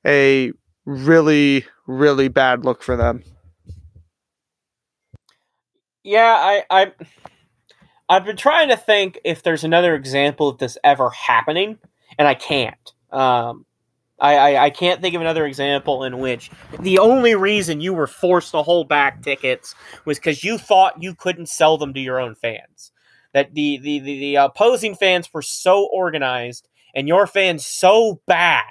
[0.05, 0.51] a
[0.85, 3.23] really really bad look for them.
[6.03, 6.91] Yeah, I I
[8.09, 11.77] I've been trying to think if there's another example of this ever happening,
[12.17, 12.93] and I can't.
[13.11, 13.65] Um,
[14.19, 18.07] I, I, I can't think of another example in which the only reason you were
[18.07, 22.19] forced to hold back tickets was because you thought you couldn't sell them to your
[22.19, 22.91] own fans.
[23.33, 28.65] That the, the, the, the opposing fans were so organized and your fans so bad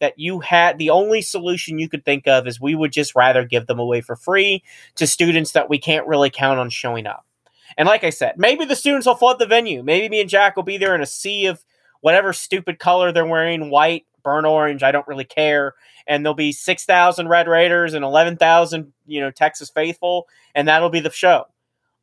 [0.00, 3.44] that you had the only solution you could think of is we would just rather
[3.44, 4.62] give them away for free
[4.96, 7.26] to students that we can't really count on showing up.
[7.76, 9.82] And like I said, maybe the students will flood the venue.
[9.82, 11.64] Maybe me and Jack will be there in a sea of
[12.04, 14.82] whatever stupid color they're wearing white, burnt orange.
[14.82, 15.72] I don't really care.
[16.06, 20.28] And there'll be 6,000 Red Raiders and 11,000, you know, Texas faithful.
[20.54, 21.46] And that'll be the show.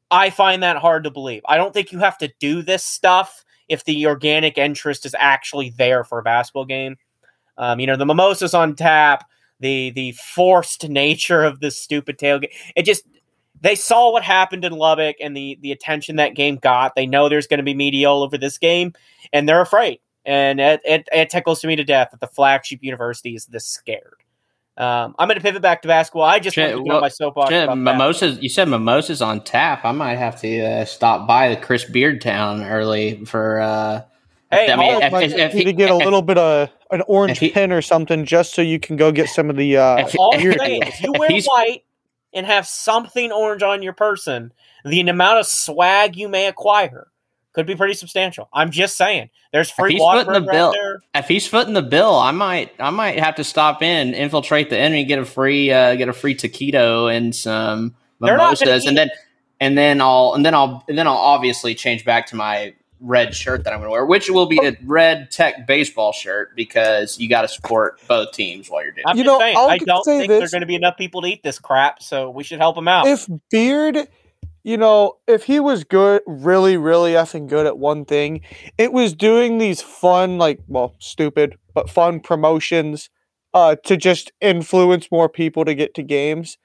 [0.10, 1.44] I find that hard to believe.
[1.48, 5.70] I don't think you have to do this stuff if the organic interest is actually
[5.70, 6.96] there for a basketball game.
[7.60, 9.24] Um, you know, the mimosas on tap,
[9.60, 12.54] the the forced nature of this stupid tailgate.
[12.76, 13.04] It just
[13.62, 16.96] they saw what happened in Lubbock and the the attention that game got.
[16.96, 18.94] They know there's going to be media all over this game,
[19.32, 20.00] and they're afraid.
[20.26, 23.66] And it, it, it tickles to me to death that the flagship university is this
[23.66, 24.22] scared.
[24.78, 26.24] Um, I'm going to pivot back to basketball.
[26.24, 27.50] I just want to get well, on my soapbox.
[27.50, 28.40] Shit, mimosas.
[28.42, 29.84] You said mimosas on tap.
[29.84, 33.62] I might have to uh, stop by the Chris Beard Town early for.
[33.62, 34.02] Uh,
[34.54, 37.52] Hey, I mean, if, if, if, to get a little bit of an orange he,
[37.52, 39.78] pin or something, just so you can go get some of the.
[39.78, 41.86] Uh, if, all I'm saying, if you wear white,
[42.34, 44.54] and have something orange on your person,
[44.86, 47.08] the amount of swag you may acquire
[47.54, 48.50] could be pretty substantial.
[48.54, 49.30] I'm just saying.
[49.52, 50.72] There's free water the bill.
[50.72, 51.02] There.
[51.14, 54.78] If he's footing the bill, I might I might have to stop in, infiltrate the
[54.78, 59.10] enemy, get a free uh, get a free taquito and some mimosas, and then
[59.60, 63.36] and then I'll and then I'll and then I'll obviously change back to my red
[63.36, 67.20] shirt that I'm going to wear, which will be a red tech baseball shirt because
[67.20, 69.06] you got to support both teams while you're doing.
[69.08, 70.40] I'm you know, saying, I don't think this.
[70.40, 72.88] there's going to be enough people to eat this crap, so we should help them
[72.88, 73.08] out.
[73.08, 74.08] If Beard,
[74.64, 78.42] you know, if he was good, really, really effing good at one thing,
[78.78, 83.10] it was doing these fun, like, well, stupid but fun promotions
[83.54, 86.58] uh, to just influence more people to get to games,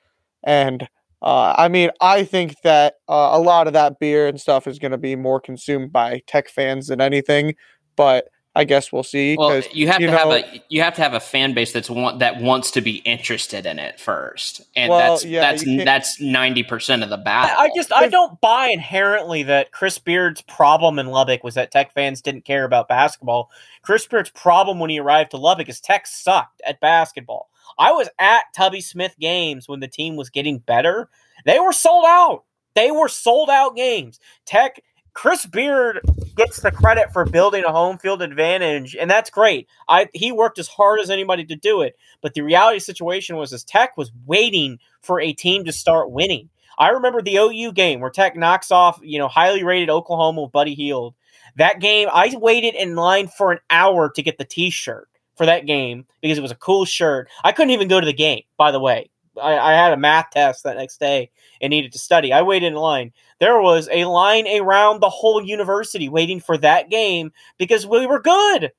[0.45, 0.89] and
[1.23, 4.79] Uh, I mean, I think that uh, a lot of that beer and stuff is
[4.79, 7.55] going to be more consumed by tech fans than anything.
[7.97, 9.37] But I guess we'll see.
[9.39, 11.73] Well, you have you to know, have a you have to have a fan base
[11.73, 15.85] that's want that wants to be interested in it first, and well, that's yeah, that's
[15.85, 17.55] that's ninety percent of the battle.
[17.59, 21.71] I, I just I don't buy inherently that Chris Beard's problem in Lubbock was that
[21.71, 23.51] Tech fans didn't care about basketball.
[23.83, 27.51] Chris Beard's problem when he arrived to Lubbock is Tech sucked at basketball.
[27.79, 31.09] I was at Tubby Smith games when the team was getting better.
[31.45, 32.45] They were sold out.
[32.75, 34.21] They were sold out games.
[34.45, 34.83] Tech
[35.17, 36.01] Chris Beard
[36.37, 39.67] gets the credit for building a home field advantage, and that's great.
[39.89, 43.51] I he worked as hard as anybody to do it, but the reality situation was
[43.51, 46.51] his Tech was waiting for a team to start winning.
[46.79, 50.53] I remember the OU game where Tech knocks off, you know, highly rated Oklahoma with
[50.53, 51.15] Buddy Hield.
[51.57, 55.67] That game, I waited in line for an hour to get the T-shirt for that
[55.67, 57.29] game because it was a cool shirt.
[57.45, 59.11] I couldn't even go to the game, by the way.
[59.41, 62.33] I, I had a math test that next day and needed to study.
[62.33, 63.13] I waited in line.
[63.39, 68.21] There was a line around the whole university waiting for that game because we were
[68.21, 68.73] good.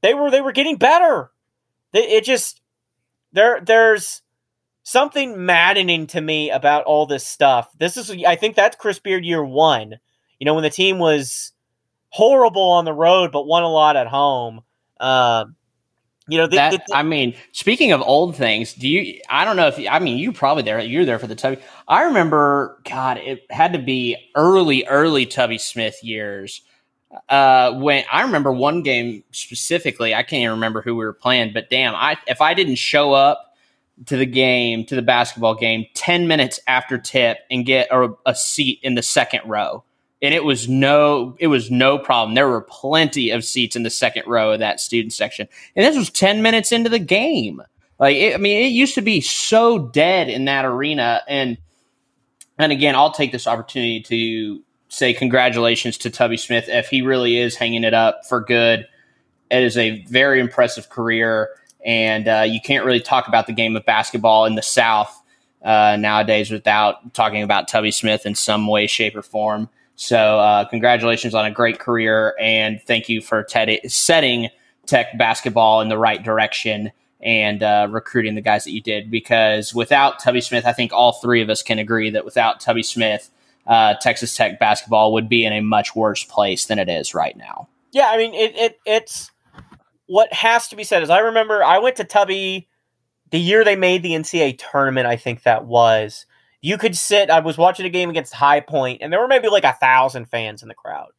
[0.00, 1.30] They were they were getting better.
[1.92, 2.60] It just
[3.32, 4.22] there there's
[4.82, 7.68] something maddening to me about all this stuff.
[7.78, 9.94] This is I think that's Chris Beard year one.
[10.38, 11.52] You know when the team was
[12.08, 14.62] horrible on the road but won a lot at home.
[14.98, 15.56] Um,
[16.32, 19.20] you know, the, that, the, the, I mean, speaking of old things, do you?
[19.28, 20.80] I don't know if I mean you probably there.
[20.80, 21.58] You're there for the Tubby.
[21.86, 26.62] I remember, God, it had to be early, early Tubby Smith years.
[27.28, 31.52] Uh, when I remember one game specifically, I can't even remember who we were playing,
[31.52, 33.54] but damn, I if I didn't show up
[34.06, 38.34] to the game, to the basketball game, ten minutes after tip and get a, a
[38.34, 39.84] seat in the second row
[40.22, 42.34] and it was no it was no problem.
[42.34, 45.96] There were plenty of seats in the second row of that student section, and this
[45.96, 47.60] was ten minutes into the game.
[47.98, 51.58] Like it, I mean, it used to be so dead in that arena, and
[52.58, 57.38] and again, I'll take this opportunity to say congratulations to Tubby Smith if he really
[57.38, 58.86] is hanging it up for good.
[59.50, 61.50] It is a very impressive career,
[61.84, 65.20] and uh, you can't really talk about the game of basketball in the South
[65.64, 69.68] uh, nowadays without talking about Tubby Smith in some way, shape, or form.
[70.02, 74.48] So, uh, congratulations on a great career, and thank you for te- setting
[74.84, 79.12] Tech basketball in the right direction and uh, recruiting the guys that you did.
[79.12, 82.82] Because without Tubby Smith, I think all three of us can agree that without Tubby
[82.82, 83.30] Smith,
[83.68, 87.36] uh, Texas Tech basketball would be in a much worse place than it is right
[87.36, 87.68] now.
[87.92, 89.30] Yeah, I mean, it, it it's
[90.06, 92.68] what has to be said is I remember I went to Tubby
[93.30, 95.06] the year they made the NCAA tournament.
[95.06, 96.26] I think that was
[96.62, 97.28] you could sit.
[97.28, 100.26] I was watching a game against High Point, and there were maybe like a thousand
[100.26, 101.10] fans in the crowd.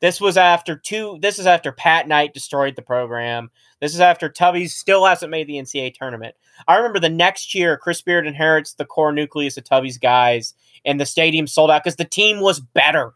[0.00, 1.18] This was after two.
[1.20, 3.50] This is after Pat Knight destroyed the program.
[3.80, 6.34] This is after Tubby still hasn't made the NCAA tournament.
[6.66, 11.00] I remember the next year, Chris Beard inherits the core nucleus of Tubby's guys, and
[11.00, 13.12] the stadium sold out because the team was better.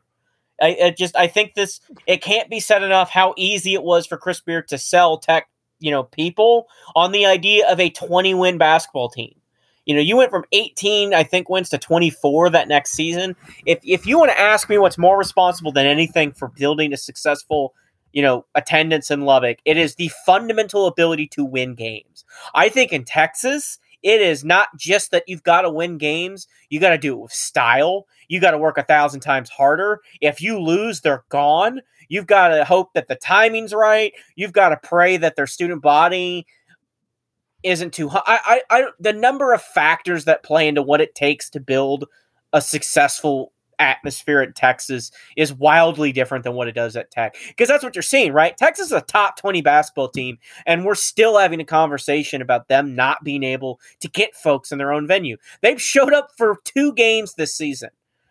[0.61, 4.07] I, I, just I think this it can't be said enough how easy it was
[4.07, 5.49] for Chris Beard to sell Tech,
[5.81, 9.35] you know, people on the idea of a 20 win basketball team.
[9.87, 13.37] You know, you went from 18, I think, wins to 24 that next season.
[13.65, 16.97] If if you want to ask me what's more responsible than anything for building a
[16.97, 17.73] successful,
[18.13, 22.25] you know, attendance in Lubbock, it is the fundamental ability to win games.
[22.55, 26.81] I think in Texas, it is not just that you've got to win games, you
[26.81, 28.07] got to do it with style.
[28.29, 30.01] You got to work a thousand times harder.
[30.21, 31.81] If you lose, they're gone.
[32.09, 34.13] You've got to hope that the timing's right.
[34.35, 36.47] You've got to pray that their student body
[37.67, 38.23] isn't too high.
[38.27, 42.07] I, I, the number of factors that play into what it takes to build
[42.53, 47.37] a successful atmosphere at Texas is wildly different than what it does at Tech.
[47.49, 48.57] Because that's what you're seeing, right?
[48.57, 52.95] Texas is a top 20 basketball team, and we're still having a conversation about them
[52.95, 55.37] not being able to get folks in their own venue.
[55.61, 57.91] They've showed up for two games this season.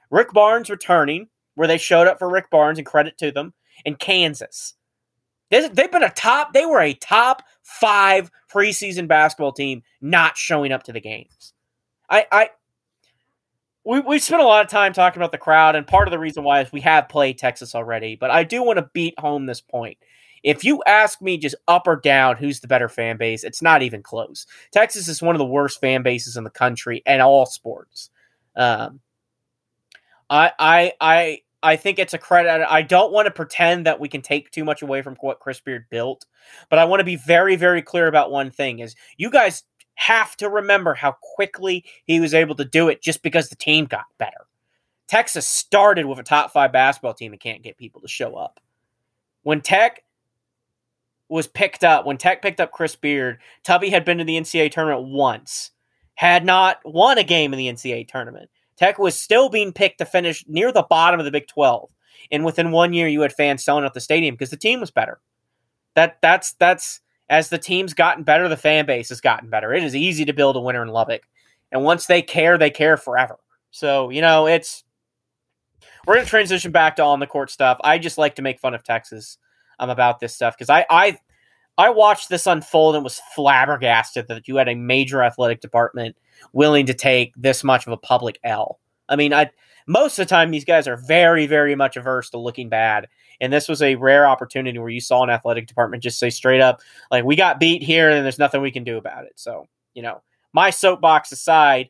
[0.10, 3.96] Rick Barnes returning, where they showed up for Rick Barnes, and credit to them, in
[3.96, 4.74] Kansas.
[5.50, 10.84] They've been a top, they were a top five preseason basketball team not showing up
[10.84, 11.54] to the games.
[12.10, 12.50] I, I,
[13.84, 16.20] we, we spent a lot of time talking about the crowd, and part of the
[16.20, 19.46] reason why is we have played Texas already, but I do want to beat home
[19.46, 19.98] this point.
[20.44, 23.82] If you ask me just up or down who's the better fan base, it's not
[23.82, 24.46] even close.
[24.72, 28.10] Texas is one of the worst fan bases in the country and all sports.
[28.56, 29.00] Um,
[30.30, 32.64] I, I, I, I think it's a credit.
[32.70, 35.60] I don't want to pretend that we can take too much away from what Chris
[35.60, 36.28] Beard built,
[36.70, 39.64] but I want to be very, very clear about one thing: is you guys
[39.96, 43.86] have to remember how quickly he was able to do it just because the team
[43.86, 44.46] got better.
[45.08, 48.60] Texas started with a top five basketball team and can't get people to show up.
[49.42, 50.04] When Tech
[51.30, 54.70] was picked up, when Tech picked up Chris Beard, Tubby had been to the NCAA
[54.70, 55.72] tournament once,
[56.14, 60.06] had not won a game in the NCAA tournament Tech was still being picked to
[60.06, 61.90] finish near the bottom of the Big 12.
[62.32, 64.92] And within one year, you had fans selling out the stadium because the team was
[64.92, 65.20] better.
[65.96, 69.74] That that's that's as the team's gotten better, the fan base has gotten better.
[69.74, 71.22] It is easy to build a winner in Lubbock,
[71.72, 73.38] and once they care, they care forever.
[73.72, 74.84] So you know, it's
[76.06, 77.80] we're gonna transition back to on the court stuff.
[77.84, 79.38] I just like to make fun of Texas
[79.80, 81.18] um, about this stuff because I I
[81.78, 86.16] I watched this unfold and was flabbergasted that you had a major athletic department
[86.54, 88.80] willing to take this much of a public L.
[89.10, 89.52] I mean, I
[89.88, 93.08] most of the time these guys are very, very much averse to looking bad.
[93.40, 96.62] And this was a rare opportunity where you saw an athletic department just say straight
[96.62, 99.34] up, like, we got beat here and there's nothing we can do about it.
[99.36, 100.22] So, you know,
[100.54, 101.90] my soapbox aside,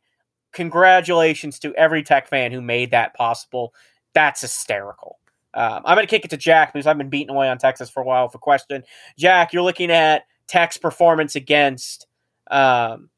[0.52, 3.74] congratulations to every tech fan who made that possible.
[4.14, 5.20] That's hysterical.
[5.56, 7.90] Um, I'm going to kick it to Jack because I've been beating away on Texas
[7.90, 8.84] for a while for question.
[9.18, 12.08] Jack, you're looking at Tech's performance against
[12.52, 13.10] um,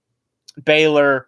[0.63, 1.27] Baylor.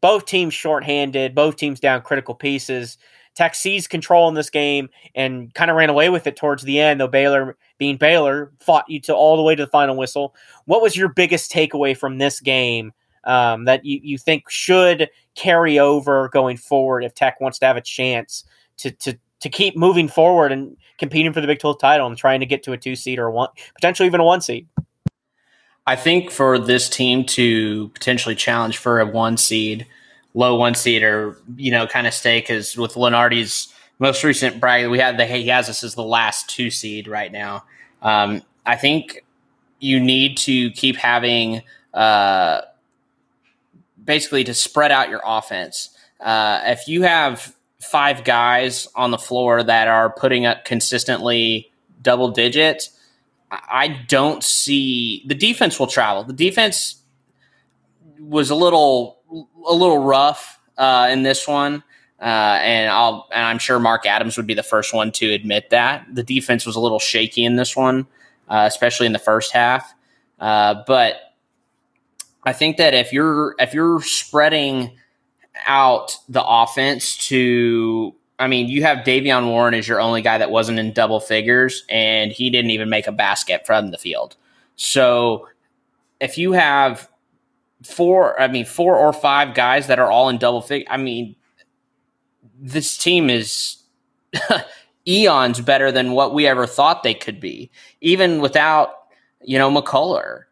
[0.00, 2.98] Both teams shorthanded, both teams down critical pieces.
[3.34, 6.78] Tech seized control in this game and kind of ran away with it towards the
[6.78, 10.36] end, though Baylor, being Baylor, fought you to all the way to the final whistle.
[10.66, 12.92] What was your biggest takeaway from this game
[13.24, 17.76] um, that you, you think should carry over going forward if Tech wants to have
[17.76, 18.44] a chance
[18.76, 22.40] to, to to keep moving forward and competing for the Big 12 title and trying
[22.40, 24.66] to get to a two seed or one, potentially even a one seed?
[25.86, 29.86] I think for this team to potentially challenge for a one seed,
[30.32, 34.88] low one seed, or you know, kind of stay because with Lunardi's most recent brag,
[34.88, 37.64] we had the he has us as the last two seed right now.
[38.00, 39.26] Um, I think
[39.78, 41.60] you need to keep having
[41.92, 42.62] uh,
[44.02, 45.90] basically to spread out your offense.
[46.18, 47.54] Uh, if you have
[47.84, 51.70] five guys on the floor that are putting up consistently
[52.02, 52.90] double digits,
[53.50, 56.24] I don't see the defense will travel.
[56.24, 56.96] The defense
[58.18, 59.18] was a little
[59.66, 61.82] a little rough uh, in this one,
[62.20, 65.70] uh, and I'll and I'm sure Mark Adams would be the first one to admit
[65.70, 68.06] that the defense was a little shaky in this one,
[68.48, 69.94] uh, especially in the first half.
[70.40, 71.16] Uh, but
[72.44, 74.98] I think that if you're if you're spreading
[75.66, 80.50] out the offense to I mean, you have Davion Warren as your only guy that
[80.50, 84.36] wasn't in double figures, and he didn't even make a basket from the field.
[84.76, 85.48] So
[86.20, 87.08] if you have
[87.84, 91.36] four, I mean, four or five guys that are all in double figure, I mean,
[92.58, 93.76] this team is
[95.06, 98.94] eons better than what we ever thought they could be, even without,
[99.42, 100.44] you know, McCullar.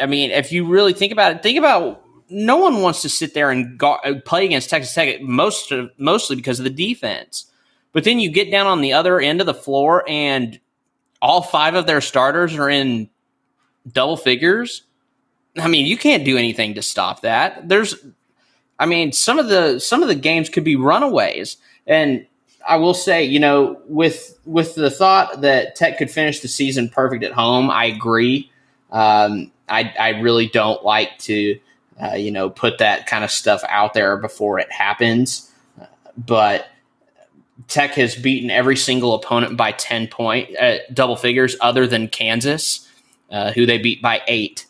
[0.00, 2.01] I mean, if you really think about it, think about
[2.32, 5.90] no one wants to sit there and go, uh, play against Texas Tech most of,
[5.98, 7.46] mostly because of the defense.
[7.92, 10.58] But then you get down on the other end of the floor and
[11.20, 13.10] all five of their starters are in
[13.90, 14.82] double figures.
[15.58, 17.68] I mean, you can't do anything to stop that.
[17.68, 17.94] There's
[18.78, 21.56] I mean, some of the some of the games could be runaways.
[21.86, 22.26] And
[22.66, 26.88] I will say, you know, with with the thought that Tech could finish the season
[26.88, 28.50] perfect at home, I agree.
[28.90, 31.58] Um, I I really don't like to
[32.02, 35.50] uh, you know, put that kind of stuff out there before it happens.
[36.16, 36.66] but
[37.68, 42.88] Tech has beaten every single opponent by 10 point, uh, double figures, other than Kansas,
[43.30, 44.66] uh, who they beat by eight.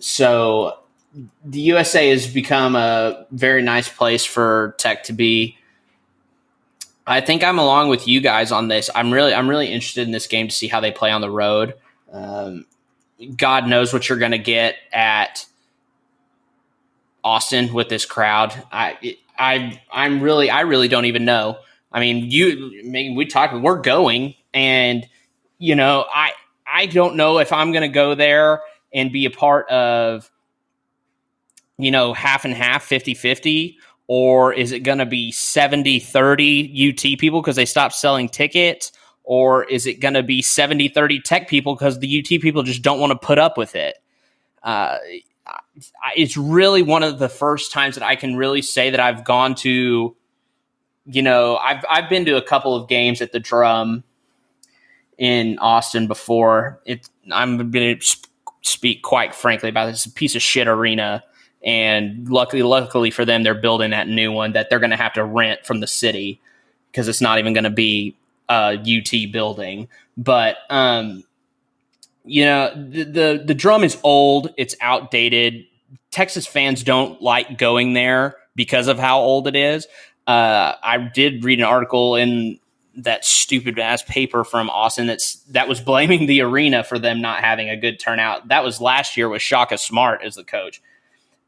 [0.00, 0.78] So
[1.44, 5.58] the USA has become a very nice place for Tech to be.
[7.06, 8.90] I think I'm along with you guys on this.
[8.94, 11.30] I'm really, I'm really interested in this game to see how they play on the
[11.30, 11.74] road.
[12.12, 12.66] Um,
[13.36, 15.46] God knows what you're going to get at
[17.26, 18.54] Austin with this crowd.
[18.70, 21.58] I I I'm really I really don't even know.
[21.90, 25.04] I mean, you I mean, we talked we're going and
[25.58, 26.30] you know, I
[26.72, 28.60] I don't know if I'm going to go there
[28.94, 30.30] and be a part of
[31.78, 33.74] you know, half and half, 50-50
[34.06, 38.92] or is it going to be 70-30 UT people because they stopped selling tickets
[39.24, 43.00] or is it going to be 70-30 tech people because the UT people just don't
[43.00, 43.98] want to put up with it?
[44.62, 44.96] Uh,
[46.16, 49.54] it's really one of the first times that I can really say that I've gone
[49.56, 50.16] to,
[51.06, 54.04] you know, I've I've been to a couple of games at the Drum
[55.18, 56.80] in Austin before.
[56.84, 58.16] It I'm going to
[58.62, 60.06] speak quite frankly about this.
[60.06, 61.22] Piece of shit arena,
[61.62, 65.12] and luckily, luckily for them, they're building that new one that they're going to have
[65.14, 66.40] to rent from the city
[66.90, 68.16] because it's not even going to be
[68.48, 69.88] a UT building.
[70.16, 71.24] But um,
[72.26, 75.64] you know the, the the drum is old it's outdated.
[76.10, 79.86] Texas fans don't like going there because of how old it is.
[80.26, 82.58] Uh, i did read an article in
[82.96, 87.44] that stupid ass paper from austin that's that was blaming the arena for them not
[87.44, 88.48] having a good turnout.
[88.48, 90.82] That was last year with shaka smart as the coach.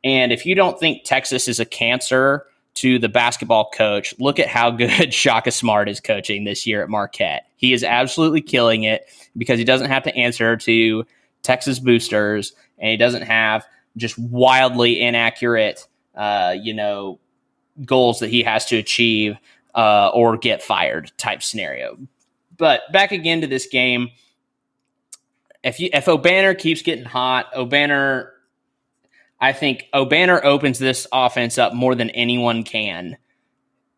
[0.05, 2.47] And if you don't think texas is a cancer
[2.81, 6.89] to the basketball coach, look at how good Shaka Smart is coaching this year at
[6.89, 7.47] Marquette.
[7.57, 9.07] He is absolutely killing it
[9.37, 11.05] because he doesn't have to answer to
[11.43, 13.65] Texas boosters and he doesn't have
[13.97, 17.19] just wildly inaccurate, uh, you know,
[17.85, 19.37] goals that he has to achieve
[19.75, 21.99] uh, or get fired type scenario.
[22.57, 24.11] But back again to this game.
[25.63, 28.31] If you if Obanor keeps getting hot, Obanor
[29.41, 33.17] I think Obanor opens this offense up more than anyone can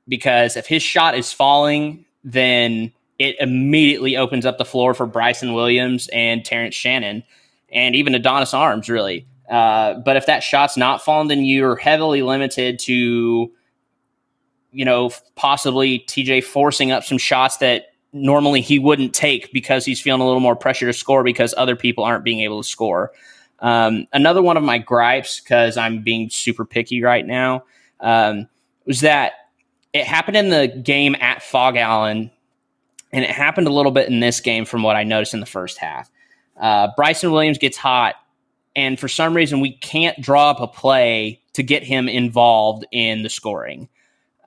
[0.07, 5.55] because if his shot is falling, then it immediately opens up the floor for Bryson
[5.55, 7.23] Williams and Terrence Shannon
[7.73, 9.27] and even Adonis Arms, really.
[9.49, 13.51] Uh, but if that shot's not falling, then you're heavily limited to,
[14.73, 20.01] you know, possibly TJ forcing up some shots that normally he wouldn't take because he's
[20.01, 23.13] feeling a little more pressure to score because other people aren't being able to score.
[23.61, 27.65] Um, another one of my gripes, because I'm being super picky right now,
[28.01, 28.49] um,
[28.87, 29.33] was that
[29.93, 32.31] it happened in the game at Phog Allen,
[33.13, 35.47] and it happened a little bit in this game from what I noticed in the
[35.47, 36.11] first half.
[36.59, 38.15] Uh, Bryson Williams gets hot,
[38.77, 43.23] and for some reason, we can't draw up a play to get him involved in
[43.23, 43.89] the scoring.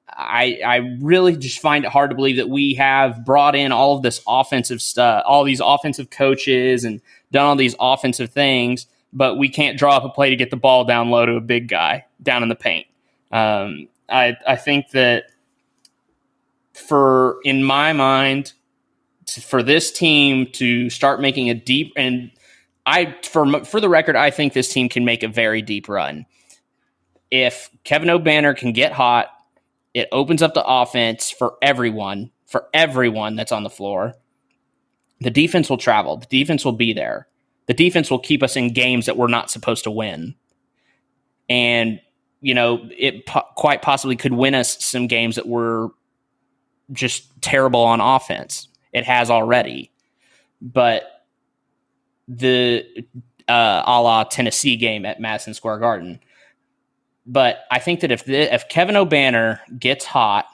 [0.07, 3.95] I, I really just find it hard to believe that we have brought in all
[3.95, 7.01] of this offensive stuff, all these offensive coaches, and
[7.31, 10.57] done all these offensive things, but we can't draw up a play to get the
[10.57, 12.87] ball down low to a big guy down in the paint.
[13.31, 15.25] Um, I, I think that
[16.73, 18.53] for, in my mind,
[19.41, 22.31] for this team to start making a deep and
[22.85, 26.25] I for for the record, I think this team can make a very deep run.
[27.31, 29.29] If Kevin Obanor can get hot,
[29.93, 34.15] it opens up the offense for everyone, for everyone that's on the floor.
[35.21, 36.17] The defense will travel.
[36.17, 37.27] The defense will be there
[37.67, 40.35] the defense will keep us in games that we're not supposed to win.
[41.49, 41.99] And,
[42.41, 45.89] you know, it po- quite possibly could win us some games that were
[46.91, 48.67] just terrible on offense.
[48.91, 49.91] It has already.
[50.61, 51.03] But
[52.27, 52.85] the
[53.47, 56.19] uh, a la Tennessee game at Madison Square Garden.
[57.25, 60.45] But I think that if the, if Kevin Obanor gets hot,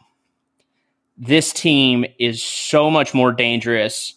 [1.18, 4.14] this team is so much more dangerous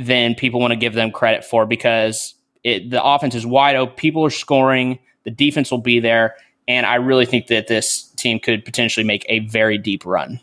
[0.00, 2.34] than people want to give them credit for because
[2.64, 3.94] it, the offense is wide open.
[3.96, 4.98] People are scoring.
[5.24, 6.36] The defense will be there.
[6.66, 10.40] And I really think that this team could potentially make a very deep run.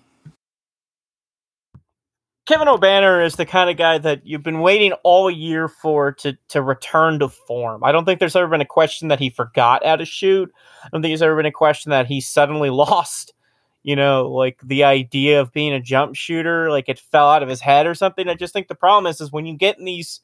[2.46, 6.38] Kevin Obanor is the kind of guy that you've been waiting all year for to
[6.50, 7.84] to return to form.
[7.84, 10.50] I don't think there's ever been a question that he forgot how to shoot.
[10.84, 13.34] I don't think there's ever been a question that he suddenly lost
[13.84, 17.50] you know, like the idea of being a jump shooter, like it fell out of
[17.50, 18.28] his head or something.
[18.28, 20.22] I just think the problem is, is when you get in these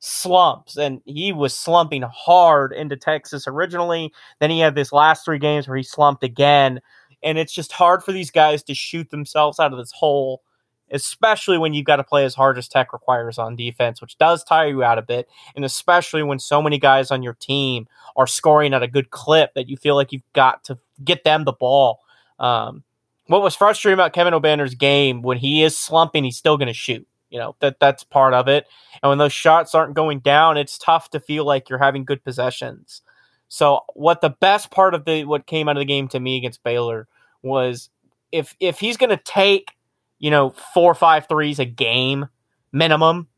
[0.00, 4.12] slumps, and he was slumping hard into Texas originally.
[4.40, 6.80] Then he had this last three games where he slumped again,
[7.22, 10.42] and it's just hard for these guys to shoot themselves out of this hole,
[10.90, 14.42] especially when you've got to play as hard as Tech requires on defense, which does
[14.42, 17.86] tire you out a bit, and especially when so many guys on your team
[18.16, 21.44] are scoring at a good clip that you feel like you've got to get them
[21.44, 22.00] the ball.
[22.38, 22.84] Um,
[23.30, 26.74] what was frustrating about Kevin Obanor's game when he is slumping, he's still going to
[26.74, 27.06] shoot.
[27.30, 28.66] You know that that's part of it.
[29.00, 32.24] And when those shots aren't going down, it's tough to feel like you're having good
[32.24, 33.02] possessions.
[33.46, 36.36] So what the best part of the what came out of the game to me
[36.36, 37.06] against Baylor
[37.42, 37.88] was
[38.32, 39.76] if if he's going to take
[40.18, 42.26] you know four or five threes a game
[42.72, 43.28] minimum,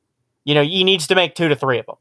[0.45, 1.97] you know he needs to make two to three of them.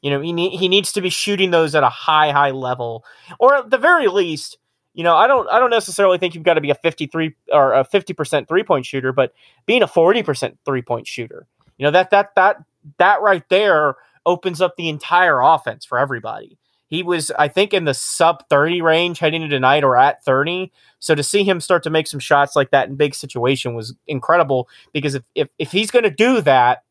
[0.00, 3.04] You know he ne- he needs to be shooting those at a high high level,
[3.40, 4.58] or at the very least
[4.96, 7.74] you know, I don't I don't necessarily think you've got to be a 53 or
[7.74, 9.34] a 50% three-point shooter, but
[9.66, 11.46] being a 40% three-point shooter.
[11.76, 12.56] You know, that that that
[12.96, 16.58] that right there opens up the entire offense for everybody.
[16.88, 20.72] He was, I think, in the sub 30 range heading into tonight or at 30.
[20.98, 23.94] So to see him start to make some shots like that in big situation was
[24.06, 26.84] incredible because if if, if he's going to do that,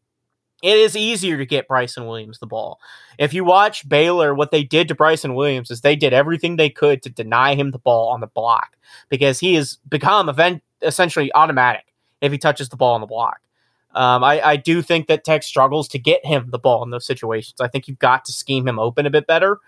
[0.66, 2.80] it is easier to get Bryson Williams the ball.
[3.20, 6.72] If you watch Baylor, what they did to Bryson Williams is they did everything they
[6.72, 8.76] could to deny him the ball on the block
[9.08, 13.42] because he has become event- essentially automatic if he touches the ball on the block.
[13.94, 17.06] Um, I, I, do think that Tech struggles to get him the ball in those
[17.06, 17.62] situations.
[17.62, 19.60] I think you've got to scheme him open a bit better.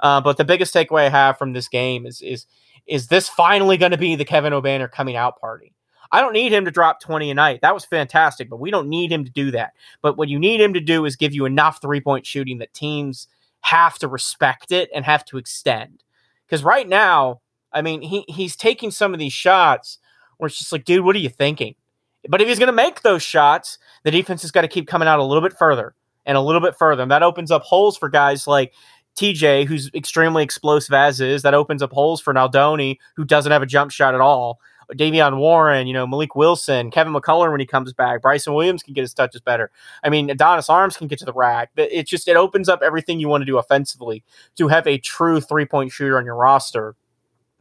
[0.00, 2.46] Uh, but the biggest takeaway I have from this game is is
[2.86, 5.74] is this finally going to be the Kevin Obanor coming out party?
[6.14, 7.60] I don't need him to drop 20 a night.
[7.62, 9.72] That was fantastic, but we don't need him to do that.
[10.00, 12.72] But what you need him to do is give you enough three point shooting that
[12.72, 13.26] teams
[13.62, 16.04] have to respect it and have to extend.
[16.46, 17.40] Because right now,
[17.72, 19.98] I mean, he, he's taking some of these shots
[20.36, 21.74] where it's just like, dude, what are you thinking?
[22.28, 25.08] But if he's going to make those shots, the defense has got to keep coming
[25.08, 27.02] out a little bit further and a little bit further.
[27.02, 28.72] And that opens up holes for guys like
[29.16, 33.62] TJ, who's extremely explosive as is, that opens up holes for Nadolny, who doesn't have
[33.62, 34.60] a jump shot at all.
[34.92, 38.94] Davion Warren, you know, Mylik Wilson, Kevin McCullar when he comes back, Bryson Williams can
[38.94, 39.70] get his touches better.
[40.02, 41.70] I mean, Adonis Arms can get to the rack.
[41.76, 44.24] It just it opens up everything you want to do offensively
[44.56, 46.96] to have a true three point shooter on your roster.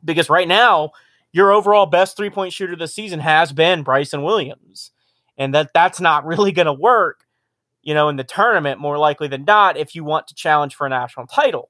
[0.06, 0.92] Because right now,
[1.32, 4.92] your overall best three point shooter this season has been Bryson Williams,
[5.38, 7.24] and that that's not really going to work
[7.84, 10.88] you know, in the tournament more likely than not if you want to challenge for
[10.88, 11.70] a national title.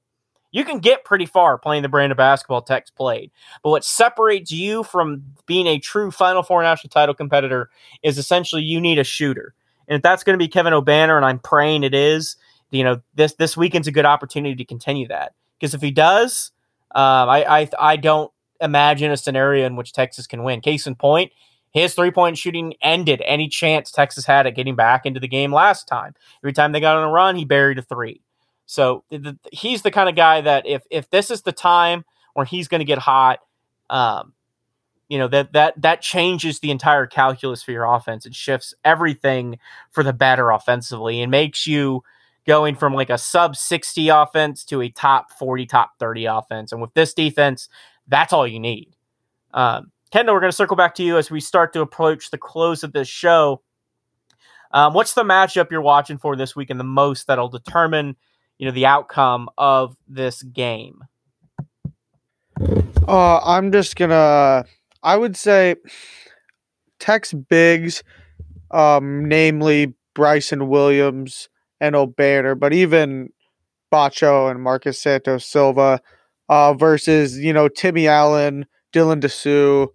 [0.54, 3.32] You can get pretty far playing the brand of basketball Tech's played.
[3.64, 7.70] But what separates you from being a true Final Four national title competitor
[8.04, 9.52] is essentially you need a shooter.
[9.88, 12.36] And if that's going to be Kevin Obanor, and I'm praying it is,
[12.70, 15.32] you know, this this weekend's a good opportunity to continue that.
[15.58, 16.52] Because if he does,
[16.94, 18.30] um, I, I I don't
[18.60, 20.60] imagine a scenario in which Texas can win.
[20.60, 21.32] Case in point,
[21.72, 25.52] his three point shooting ended any chance Texas had at getting back into the game
[25.52, 26.14] last time.
[26.44, 28.20] Every time they got on a run, he buried a three.
[28.66, 32.04] So the, he's the kind of guy that if if this is the time
[32.34, 33.40] where he's going to get hot,
[33.90, 34.32] um,
[35.08, 38.26] you know that that that changes the entire calculus for your offense.
[38.26, 39.58] It shifts everything
[39.90, 42.02] for the better offensively and makes you
[42.46, 46.80] going from like a sub 60 offense to a top 40 top 30 offense and
[46.82, 47.70] with this defense
[48.06, 48.94] that's all you need
[49.54, 52.38] um, Kendall, we're going to circle back to you as we start to approach the
[52.38, 53.62] close of this show.
[54.70, 58.14] Um, what's the matchup you're watching for this week and the most that'll determine,
[58.58, 61.04] you know, the outcome of this game?
[63.06, 64.64] Uh, I'm just gonna.
[65.02, 65.76] I would say
[66.98, 68.02] Tech's bigs,
[68.70, 71.48] um, namely Bryson Williams
[71.80, 73.30] and Obanor, but even
[73.92, 76.00] Batcho and Marcus Santos Silva,
[76.48, 79.88] uh, versus you know Timmy Allen, Dylan Disu,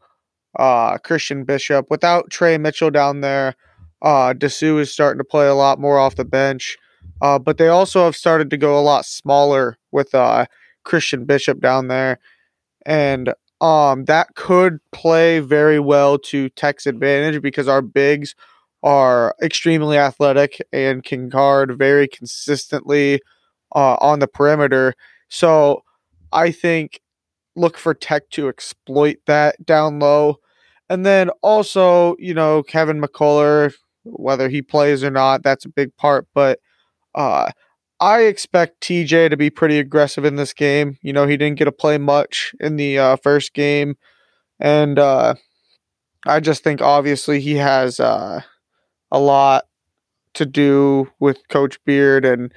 [0.57, 1.87] uh, Christian Bishop.
[1.89, 3.55] Without Tre Mitchell down there,
[4.01, 6.77] uh, Disu is starting to play a lot more off the bench.
[7.21, 10.45] Uh, but they also have started to go a lot smaller with uh,
[10.83, 12.19] Christian Bishop down there.
[12.85, 18.35] And um, that could play very well to Tech's advantage because our bigs
[18.83, 23.21] are extremely athletic and can guard very consistently
[23.75, 24.93] uh, on the perimeter.
[25.27, 25.83] So
[26.31, 27.01] I think
[27.55, 30.37] look for Tech to exploit that down low.
[30.89, 35.95] And then also, you know, Kevin McCullar, whether he plays or not, that's a big
[35.97, 36.25] part.
[36.33, 36.59] But
[37.15, 37.51] uh,
[37.99, 40.97] I expect TJ to be pretty aggressive in this game.
[41.01, 43.95] You know, he didn't get to play much in the uh, first game.
[44.59, 45.35] And uh,
[46.25, 48.41] I just think obviously he has uh,
[49.11, 49.65] a lot
[50.35, 52.53] to do with Coach Beard, and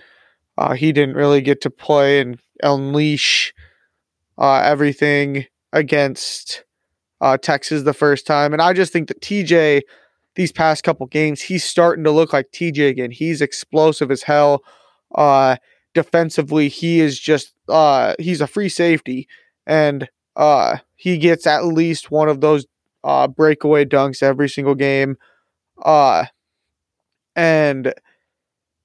[0.58, 3.54] uh, he didn't really get to play and unleash
[4.38, 6.64] uh, everything against
[7.20, 8.52] uh, Texas the first time.
[8.52, 9.82] And I just think that TJ,
[10.34, 13.10] these past couple games, he's starting to look like TJ again.
[13.10, 14.62] He's explosive as hell.
[15.14, 15.56] Uh,
[15.94, 19.28] defensively, he is just uh, he's a free safety,
[19.66, 22.66] and uh, he gets at least one of those
[23.04, 25.16] uh, breakaway dunks every single game.
[25.82, 26.26] Uh,
[27.34, 27.92] and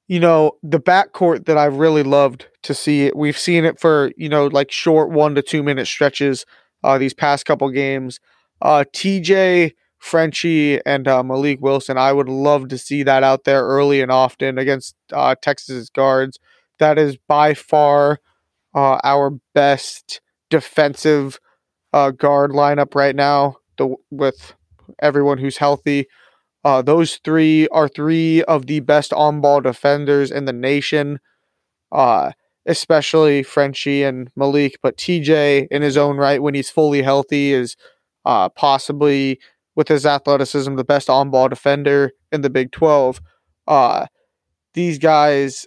[0.08, 3.16] you know, the backcourt that I've really loved to see it.
[3.16, 6.46] We've seen it for, you know, like short one to two minute stretches
[6.84, 8.20] uh, these past couple games.
[8.62, 13.64] Uh, TJ, Frenchie, and uh, Mylik Wilson, I would love to see that out there
[13.66, 16.40] early and often against uh, Texas's guards.
[16.80, 18.20] That is by far
[18.76, 21.40] uh, our best defensive
[21.94, 24.54] uh, guard lineup right now the, with
[25.02, 26.08] everyone who's healthy.
[26.64, 31.20] Uh, those three are three of the best on ball defenders in the nation,
[31.92, 32.32] uh,
[32.66, 34.76] especially Frenchie and Mylik.
[34.84, 37.76] But TJ, in his own right, when he's fully healthy, is
[38.26, 39.40] possibly,
[39.78, 43.22] with his athleticism, the best on ball defender in the Big 12.
[43.68, 44.08] Uh,
[44.74, 45.66] these guys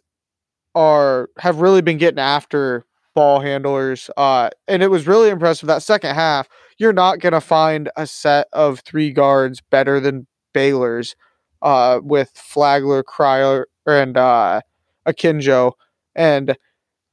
[0.74, 2.84] are have really been getting after
[3.14, 4.11] ball handlers.
[4.16, 6.48] Uh, and it was really impressive that second half.
[6.78, 11.14] You're not going to find a set of three guards better than Baylor's
[11.62, 14.61] uh, with Flagler, Cryer, and uh,
[15.06, 15.72] Akinjo.
[16.14, 16.56] And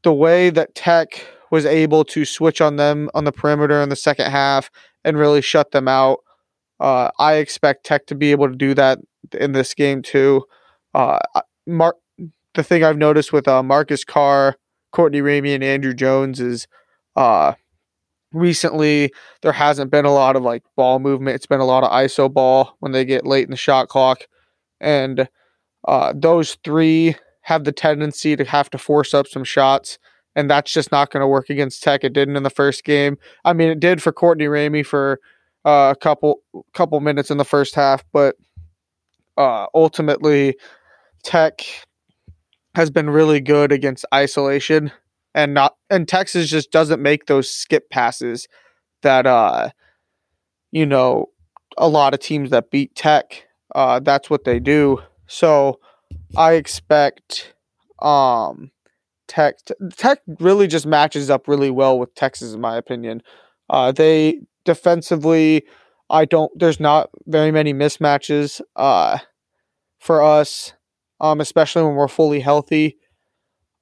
[0.03, 3.95] the way that Tech was able to switch on them on the perimeter in the
[3.95, 4.69] second half
[5.03, 6.19] and really shut them out,
[6.79, 8.99] uh, I expect Tech to be able to do that
[9.33, 10.43] in this game too.
[10.93, 11.19] Uh,
[11.65, 11.97] Mark,
[12.53, 14.57] the thing I've noticed with uh, Marcus Carr,
[14.91, 16.67] Courtney Ramey, and Andrew Jones is
[17.15, 17.53] uh,
[18.31, 19.11] recently
[19.41, 21.35] there hasn't been a lot of like ball movement.
[21.35, 24.27] It's been a lot of ISO ball when they get late in the shot clock.
[24.79, 25.27] And
[25.87, 29.97] uh, those three have the tendency to have to force up some shots.
[30.35, 32.03] And that's just not going to work against Tech.
[32.03, 33.17] It didn't in the first game.
[33.43, 35.19] I mean, it did for Courtney Ramey for
[35.65, 36.41] uh, a couple
[36.73, 38.35] couple minutes in the first half, but
[39.37, 40.57] uh, ultimately,
[41.23, 41.61] Tech
[42.75, 44.91] has been really good against isolation
[45.37, 48.47] and not and Texas just doesn't make those skip passes
[49.03, 49.69] that uh
[50.71, 51.27] you know
[51.77, 55.01] a lot of teams that beat Tech uh that's what they do.
[55.27, 55.79] So
[56.35, 57.53] I expect
[58.01, 58.71] um
[59.27, 59.55] Tech
[59.95, 63.21] Tech really just matches up really well with Texas in my opinion.
[63.69, 65.63] Uh they defensively
[66.11, 69.17] I don't there's not very many mismatches uh
[69.99, 70.73] for us
[71.19, 72.97] um especially when we're fully healthy.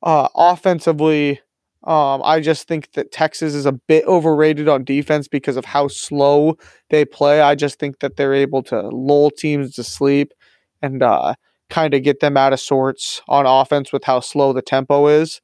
[0.01, 1.41] Uh offensively
[1.85, 5.87] um, I just think that Texas is a bit overrated on defense because of how
[5.87, 6.57] slow
[6.89, 7.41] they play.
[7.41, 10.33] I just think that they're able to lull teams to sleep
[10.81, 11.35] and uh,
[11.69, 15.41] kind of get them out of sorts on offense with how slow the tempo is.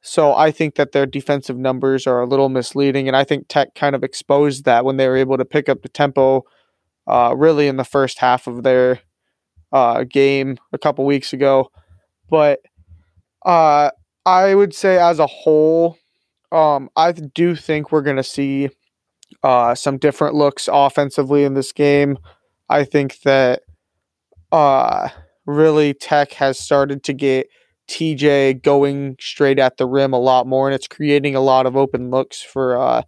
[0.00, 3.74] So I think that their defensive numbers are a little misleading, and I think Tech
[3.74, 6.44] kind of exposed that when they were able to pick up the tempo
[7.06, 9.00] uh, really in the first half of their
[9.72, 11.70] uh, game a couple weeks ago.
[12.30, 12.60] But
[13.44, 13.90] uh,
[14.24, 15.98] I would say as a whole,
[16.52, 18.70] um, I do think we're going to see
[19.42, 22.18] uh, some different looks offensively in this game.
[22.68, 23.62] I think that
[24.52, 25.08] uh,
[25.46, 27.48] really Tech has started to get
[27.88, 31.76] TJ going straight at the rim a lot more, and it's creating a lot of
[31.76, 33.02] open looks for uh,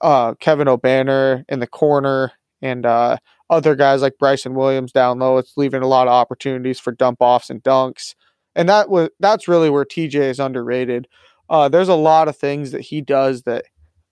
[0.00, 2.32] uh, Kevin Obanor in the corner
[2.62, 3.16] and uh,
[3.50, 5.38] other guys like Bryson Williams down low.
[5.38, 8.14] It's leaving a lot of opportunities for dump offs and dunks
[8.56, 11.06] and that was that's really where TJ is underrated.
[11.48, 13.66] Uh, there's a lot of things that he does that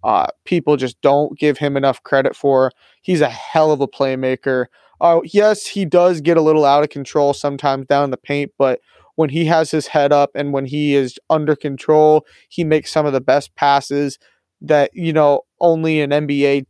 [0.04, 2.70] uh, people just don't give him enough credit for.
[3.02, 4.66] He's a hell of a playmaker.
[5.00, 8.52] Uh, yes, he does get a little out of control sometimes down in the paint,
[8.58, 8.80] but
[9.16, 13.06] when he has his head up and when he is under control, he makes some
[13.06, 14.18] of the best passes
[14.60, 16.66] that you know only an NBA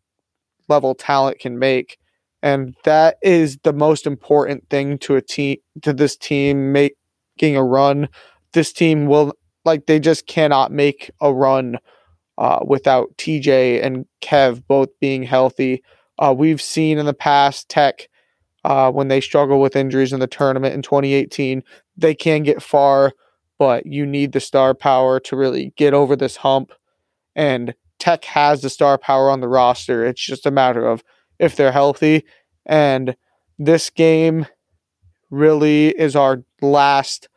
[0.68, 1.98] level talent can make.
[2.42, 7.64] And that is the most important thing to a team to this team making a
[7.64, 8.08] run.
[8.52, 9.34] This team will
[9.64, 11.78] like they just cannot make a run
[12.36, 15.82] uh, without TJ and Kev both being healthy.
[16.18, 18.08] Uh, we've seen in the past Tech
[18.64, 21.62] uh, when they struggle with injuries in the tournament in 2018,
[21.96, 23.12] they can get far,
[23.58, 26.72] but you need the star power to really get over this hump.
[27.36, 30.04] And Tech has the star power on the roster.
[30.04, 31.04] It's just a matter of
[31.38, 32.24] if they're healthy.
[32.66, 33.16] And
[33.58, 34.46] this game
[35.30, 37.28] really is our last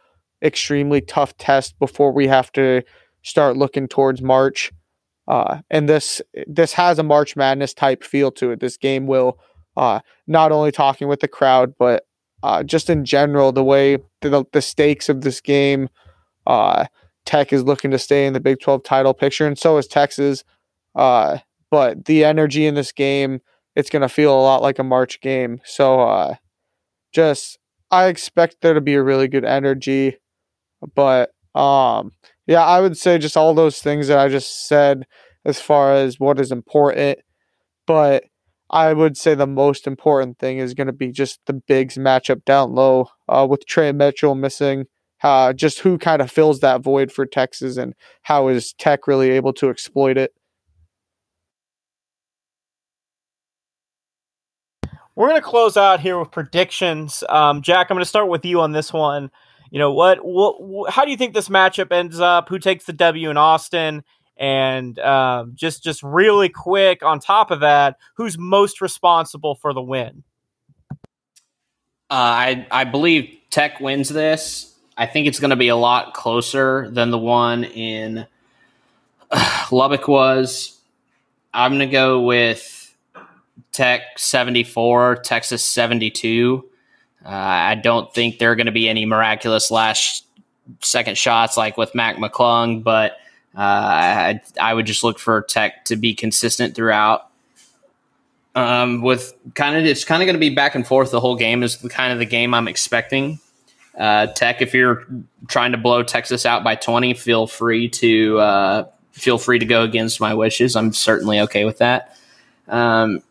[0.41, 2.83] extremely tough test before we have to
[3.21, 4.71] start looking towards March.
[5.27, 8.61] Uh, and this this has a March Madness type feel to it.
[8.61, 9.39] This game will
[9.77, 12.05] uh, not only talking with the crowd, but
[12.43, 15.87] uh, just in general, the way the, the stakes of this game.
[16.45, 16.85] Uh,
[17.25, 20.43] Tech is looking to stay in the Big 12 title picture, and so is Texas.
[20.95, 23.41] Uh, but the energy in this game,
[23.75, 25.59] it's going to feel a lot like a March game.
[25.65, 26.35] So uh,
[27.13, 27.59] just
[27.91, 30.17] I expect there to be a really good energy.
[30.95, 32.11] But um,
[32.45, 35.05] yeah, I would say just all those things that I just said
[35.45, 37.19] as far as what is important.
[37.85, 38.23] But
[38.69, 42.43] I would say the most important thing is going to be just the bigs matchup
[42.43, 44.85] down low uh, with Tre Mitchell missing.
[45.23, 49.31] Uh, just who kind of fills that void for Texas and how is Tech really
[49.31, 50.33] able to exploit it?
[55.15, 57.23] We're going to close out here with predictions.
[57.27, 59.31] Um, Jack, I'm going to start with you on this one.
[59.71, 60.91] You know what, what?
[60.93, 62.49] How do you think this matchup ends up?
[62.49, 64.03] Who takes the W in Austin?
[64.39, 69.81] And um, just just really quick on top of that, who's most responsible for the
[69.81, 70.23] win?
[70.91, 70.95] Uh,
[72.09, 74.75] I I believe Tech wins this.
[74.97, 78.25] I think it's going to be a lot closer than the one in
[79.31, 80.79] uh, Lubbock was.
[81.53, 82.95] I'm going to go with
[83.71, 86.65] Tech 74, Texas 72.
[87.25, 90.25] Uh, I don't think there are going to be any miraculous last
[90.81, 93.17] second shots like with Mac McClung, but
[93.61, 97.29] I, I, would just look for Tech to be consistent throughout.
[98.53, 101.35] Um, with kind of it's kind of going to be back and forth the whole
[101.35, 103.39] game is kind of the game I'm expecting.
[103.97, 105.05] Uh, Tech, if you're
[105.47, 109.83] trying to blow Texas out by 20, feel free to uh, feel free to go
[109.83, 110.75] against my wishes.
[110.75, 112.15] I'm certainly okay with that.
[112.67, 113.23] Um,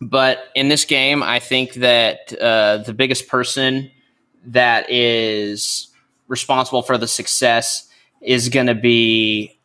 [0.00, 3.90] but in this game, I think that uh, the biggest person
[4.46, 5.88] that is
[6.28, 7.87] responsible for the success
[8.20, 9.56] is going to be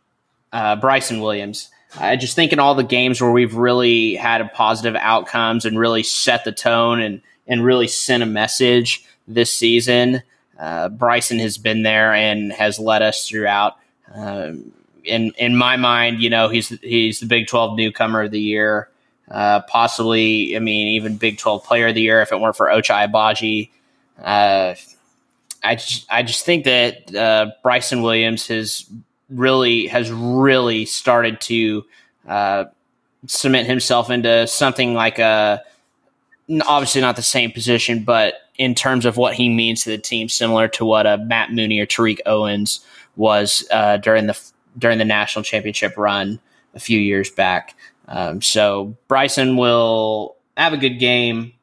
[0.51, 1.69] uh, Bryson Williams.
[1.99, 6.03] I just think in all the games where we've really had positive outcomes and really
[6.03, 10.23] set the tone and and really sent a message this season,
[10.59, 13.77] uh, Bryson has been there and has led us throughout.
[14.13, 14.71] Um,
[15.03, 18.89] in in my mind, you know, he's he's the Big Twelve newcomer of the year
[19.29, 22.67] uh, possibly, I mean, even Big 12 Player of the Year if it weren't for
[22.67, 23.69] Ochai Agbaji.
[24.21, 24.75] Uh,
[25.63, 28.85] I just, I just think that uh, Bryson Williams has
[29.29, 31.85] really has really started to
[32.27, 32.65] uh,
[33.27, 35.63] cement himself into something like a
[36.67, 40.29] obviously not the same position, but in terms of what he means to the team,
[40.29, 42.85] similar to what a Matt Mooney or Tariq Owens
[43.15, 44.39] was uh, during the
[44.77, 46.39] during the national championship run
[46.73, 47.75] a few years back.
[48.07, 51.53] Um, so Bryson will have a good game,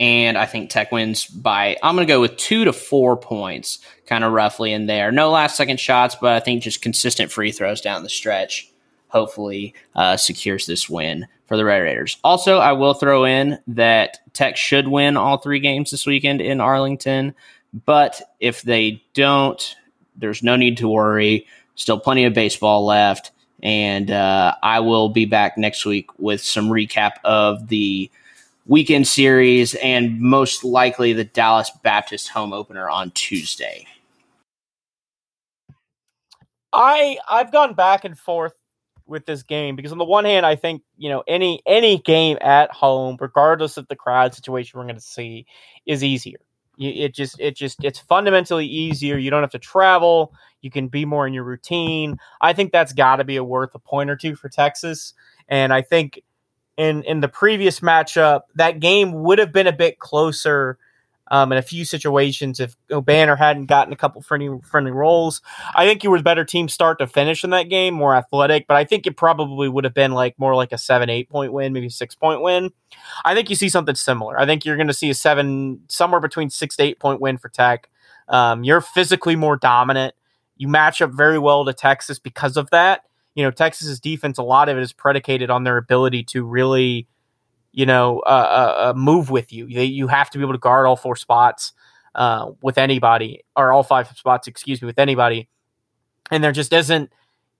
[0.00, 3.78] and I think Tech wins by I'm going to go with two to four points,
[4.06, 5.12] kind of roughly in there.
[5.12, 8.72] No last second shots, but I think just consistent free throws down the stretch.
[9.08, 12.16] Hopefully, uh, secures this win for the Red Raiders.
[12.24, 16.60] Also, I will throw in that Tech should win all three games this weekend in
[16.60, 17.34] Arlington,
[17.84, 19.76] but if they don't,
[20.16, 21.46] there's no need to worry.
[21.74, 23.32] Still plenty of baseball left.
[23.62, 28.10] And uh, I will be back next week with some recap of the
[28.70, 33.84] weekend series and most likely the Dallas Baptist home opener on Tuesday.
[36.72, 38.54] I I've gone back and forth
[39.06, 42.38] with this game because on the one hand, I think you know any any game
[42.40, 45.46] at home, regardless of the crowd situation we're going to see,
[45.84, 46.38] is easier.
[46.78, 49.18] It just it just it's fundamentally easier.
[49.18, 50.32] You don't have to travel.
[50.62, 52.18] You can be more in your routine.
[52.40, 55.12] I think that's got to be a worth a point or two for Texas.
[55.48, 56.22] And I think
[56.80, 60.78] in in the previous matchup, that game would have been a bit closer
[61.30, 65.42] um, in a few situations if Obanor hadn't gotten a couple friendly friendly rolls.
[65.74, 68.66] I think you were the better team start to finish in that game, more athletic,
[68.66, 71.52] but I think it probably would have been like more like a seven, eight point
[71.52, 72.70] win, maybe six point win.
[73.26, 74.40] I think you see something similar.
[74.40, 77.36] I think you're going to see a seven, somewhere between six to eight point win
[77.36, 77.90] for Tech.
[78.26, 80.14] Um, you're physically more dominant.
[80.56, 83.04] You match up very well to Texas because of that.
[83.40, 87.08] You know, Texas's defense, a lot of it is predicated on their ability to really
[87.72, 89.66] you know, uh, uh, uh, move with you.
[89.66, 91.72] You, you have to be able to guard all four spots
[92.14, 95.48] uh, with anybody, or all five spots, excuse me, with anybody.
[96.30, 97.10] And there just isn't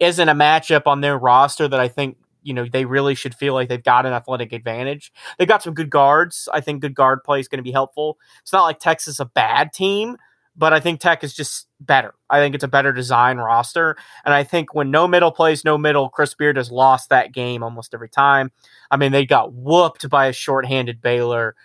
[0.00, 3.54] isn't a matchup on their roster that I think you know they really should feel
[3.54, 5.12] like they've got an athletic advantage.
[5.38, 6.48] They've got some good guards.
[6.52, 8.18] I think good guard play is going to be helpful.
[8.42, 10.16] It's not like Texas a bad team,
[10.60, 12.12] but I think Tech is just better.
[12.28, 13.96] I think it's a better design roster.
[14.26, 17.62] And I think when no middle plays no middle, Chris Beard has lost that game
[17.62, 18.52] almost every time.
[18.90, 21.56] I mean, they got whooped by a shorthanded Baylor.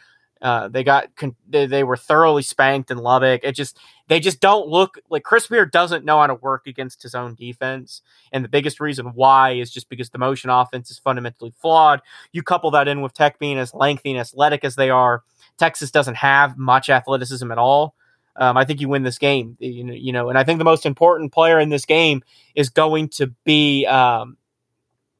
[0.41, 1.09] Uh, they got
[1.49, 3.41] they, they were thoroughly spanked in Lubbock.
[3.43, 3.77] It just
[4.07, 7.35] they just don't look like Chris Beard doesn't know how to work against his own
[7.35, 12.01] defense, and the biggest reason why is just because the motion offense is fundamentally flawed.
[12.31, 15.23] You couple that in with Tech being as lengthy and athletic as they are,
[15.57, 17.95] Texas doesn't have much athleticism at all
[18.37, 19.57] um, I think you win this game.
[19.59, 22.23] You know, you know, and I think the most important player in this game
[22.53, 24.37] is going to be um,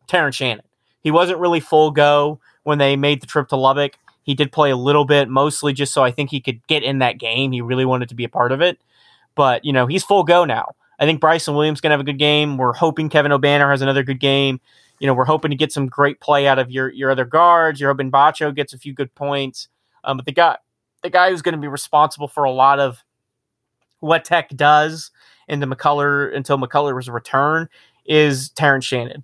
[0.07, 0.65] Terrence Shannon.
[1.01, 3.93] He wasn't really full go when they made the trip to Lubbock.
[4.23, 6.99] He did play a little bit, mostly just so I think he could get in
[6.99, 7.51] that game.
[7.51, 8.79] He really wanted to be a part of it,
[9.35, 10.73] but you know, he's full go now.
[10.97, 12.57] I think Bryson Williams gonna have a good game.
[12.57, 14.59] We're hoping Kevin Obanor has another good game.
[14.99, 17.79] You know, we're hoping to get some great play out of your your other guards.
[17.79, 19.67] You're hoping Batcho gets a few good points.
[20.03, 20.57] Um, but the guy
[21.05, 23.04] the guy who's going to be responsible for a lot of
[23.99, 25.11] what Tech does
[25.47, 27.69] into McCullar until McCullar's return
[28.05, 29.23] is Terrence Shannon.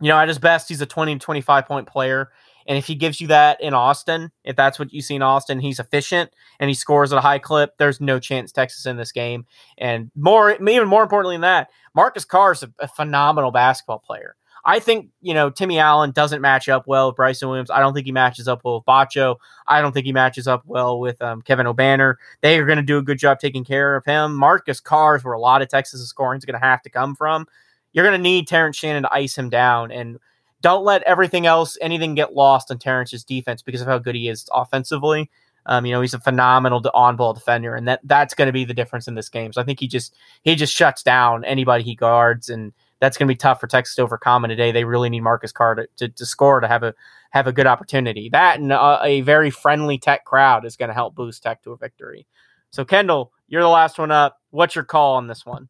[0.00, 2.30] You know, at his best, he's a 20 to 25 point player.
[2.66, 5.60] And if he gives you that in Austin, if that's what you see in Austin,
[5.60, 7.76] he's efficient and he scores at a high clip.
[7.78, 9.46] There's no chance Texas in this game.
[9.76, 14.36] And more, even more importantly than that, Marcus Carr is a, a phenomenal basketball player.
[14.66, 17.70] I think, you know, Timmy Allen doesn't match up well with Bryson Williams.
[17.70, 19.36] I don't think he matches up well with Batcho.
[19.66, 22.14] I don't think he matches up well with um, Kevin Obanor.
[22.40, 24.34] They are going to do a good job taking care of him.
[24.34, 27.14] Marcus Carr is where a lot of Texas scoring is going to have to come
[27.14, 27.46] from.
[27.92, 29.92] You're going to need Terrence Shannon to ice him down.
[29.92, 30.18] And
[30.62, 34.28] don't let everything else, anything get lost on Terrence's defense because of how good he
[34.28, 35.30] is offensively.
[35.66, 38.74] Um, you know, he's a phenomenal on-ball defender, and that that's going to be the
[38.74, 39.52] difference in this game.
[39.52, 42.72] So I think he just he just shuts down anybody he guards, and
[43.04, 44.44] that's going to be tough for Texas to overcome.
[44.48, 46.94] Today they really need Marcus Carr to, to, to score to have a
[47.30, 48.30] have a good opportunity.
[48.30, 51.72] That and a, a very friendly Tech crowd is going to help boost Tech to
[51.72, 52.26] a victory.
[52.70, 54.40] So Kendall, you're the last one up.
[54.50, 55.68] What's your call on this one?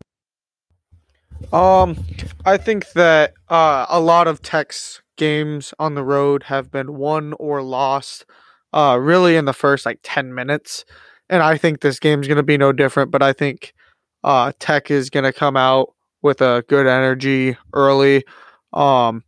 [1.52, 1.96] Um,
[2.44, 7.34] I think that uh, a lot of Tech's games on the road have been won
[7.34, 8.24] or lost,
[8.72, 10.84] uh, really in the first like ten minutes,
[11.28, 13.10] and I think this game's going to be no different.
[13.10, 13.74] But I think
[14.22, 15.94] uh, Tech is going to come out
[16.24, 18.24] with a good energy early.
[18.72, 19.22] Um,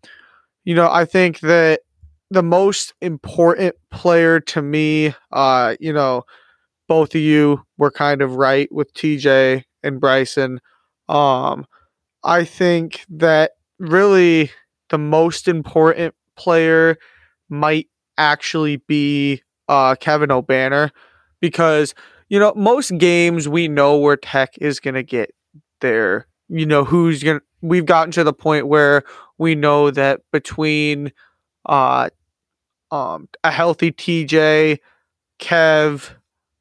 [0.65, 1.83] you know, I think that
[2.31, 6.25] the most important player to me, uh, you know,
[6.89, 10.61] both of you were kind of right with TJ and Bryson.
[11.09, 11.67] Um,
[12.25, 14.51] I think that really
[14.89, 16.97] the most important player
[17.49, 17.89] might
[18.19, 20.91] actually be uh, Kevin Obanor
[21.41, 21.95] because,
[22.29, 25.33] you know, most games we know where Tech is going to get
[25.81, 29.03] their you know, who's to, we've gotten to the point where
[29.39, 31.13] we know that between
[31.67, 32.11] uh,
[32.91, 34.79] um, a healthy TJ,
[35.41, 36.11] Kev,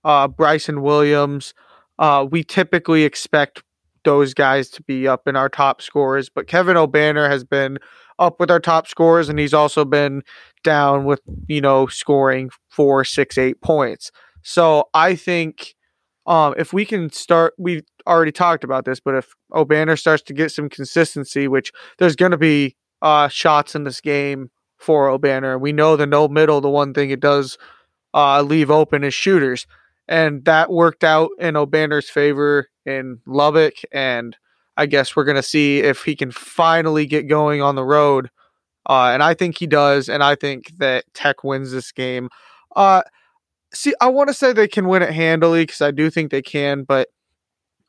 [0.04, 1.54] uh, Bryson Williams,
[2.00, 3.64] uh, we typically expect
[4.04, 6.30] those guys to be up in our top scores.
[6.30, 7.80] But Kevin Obanor has been
[8.20, 10.24] up with our top scores, and he's also been
[10.64, 14.12] down with you know scoring four, six, eight points.
[14.42, 15.75] So I think
[16.28, 20.34] um, if we can start, we've already talked about this, but if Obanor starts to
[20.34, 25.60] get some consistency, which there's going to be uh, shots in this game for Obanor,
[25.60, 27.58] we know the no middle, the one thing it does
[28.14, 29.68] uh, leave open is shooters.
[30.08, 33.74] And that worked out in Obanor's favor in Lubbock.
[33.92, 34.36] And
[34.78, 38.30] I guess we're going to see if he can finally get going on the road.
[38.88, 40.10] Uh, and I think he does.
[40.10, 42.30] And I think that Tech wins this game.
[42.76, 43.02] Uh,
[43.76, 46.42] see, I want to say they can win it handily because I do think they
[46.42, 46.84] can.
[46.84, 47.10] But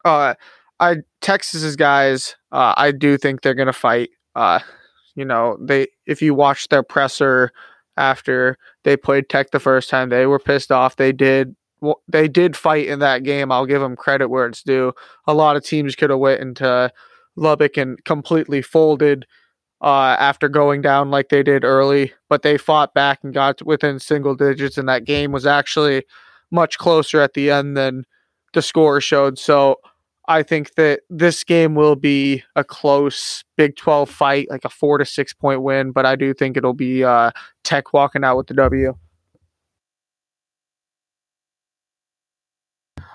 [0.05, 0.35] uh,
[0.81, 4.11] I Texas's guys, uh, I do think they're to fight.
[4.35, 4.61] Uh,
[5.15, 7.51] you know, they if you watch their presser
[7.97, 10.97] after they played Tech the first time, they were pissed off.
[10.97, 11.57] They did
[12.09, 13.53] they did fight in that game.
[13.53, 14.93] I'll give them credit where it's due.
[15.27, 16.91] A lot of teams could have went into
[17.37, 19.27] Lubbock and completely folded
[19.81, 23.99] uh, after going down like they did early, but they fought back and got within
[23.99, 26.05] single digits, and that game was actually
[26.51, 28.05] much closer at the end than
[28.55, 29.39] the score showed.
[29.39, 29.77] So
[30.29, 34.99] I think that this game will be a close Big 12 fight, like a four
[34.99, 37.31] to six point win, but I do think it'll be uh,
[37.65, 38.95] Tech walking out with the W.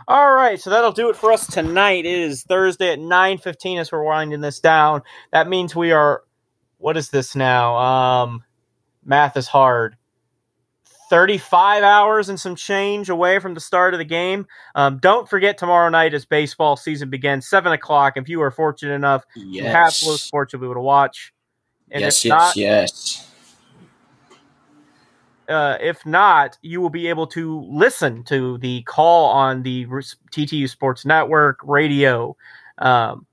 [0.08, 2.06] All right, so that'll do it for us tonight.
[2.06, 5.04] It is Thursday at 9:15 as we're winding this down.
[5.32, 6.24] That means we are
[6.82, 7.78] what is this now?
[7.78, 8.44] Um
[9.04, 9.98] math is hard.
[11.12, 14.48] 35 hours and some change away from the start of the game.
[14.76, 18.14] Um, don't forget tomorrow night as baseball season begins, 7 o'clock.
[18.16, 19.66] If you are fortunate enough yes.
[19.66, 21.34] to have FloSports, you'll be able to watch.
[21.92, 23.28] And yes, yes, not, yes.
[25.50, 30.70] Uh, if not, you will be able to listen to the call on the TTU
[30.70, 32.38] Sports Network radio.
[32.78, 33.26] Um,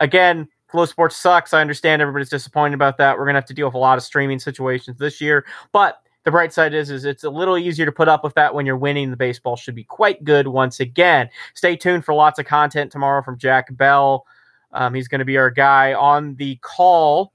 [0.00, 1.54] again, FloSports sucks.
[1.54, 3.16] I understand everybody's disappointed about that.
[3.16, 6.30] We're gonna have to deal with a lot of streaming situations this year, but the
[6.32, 8.76] bright side is, is it's a little easier to put up with that when you're
[8.76, 9.10] winning.
[9.10, 11.30] The baseball should be quite good once again.
[11.54, 14.26] Stay tuned for lots of content tomorrow from Jack Bell.
[14.72, 17.32] Um, he's going to be our guy on the call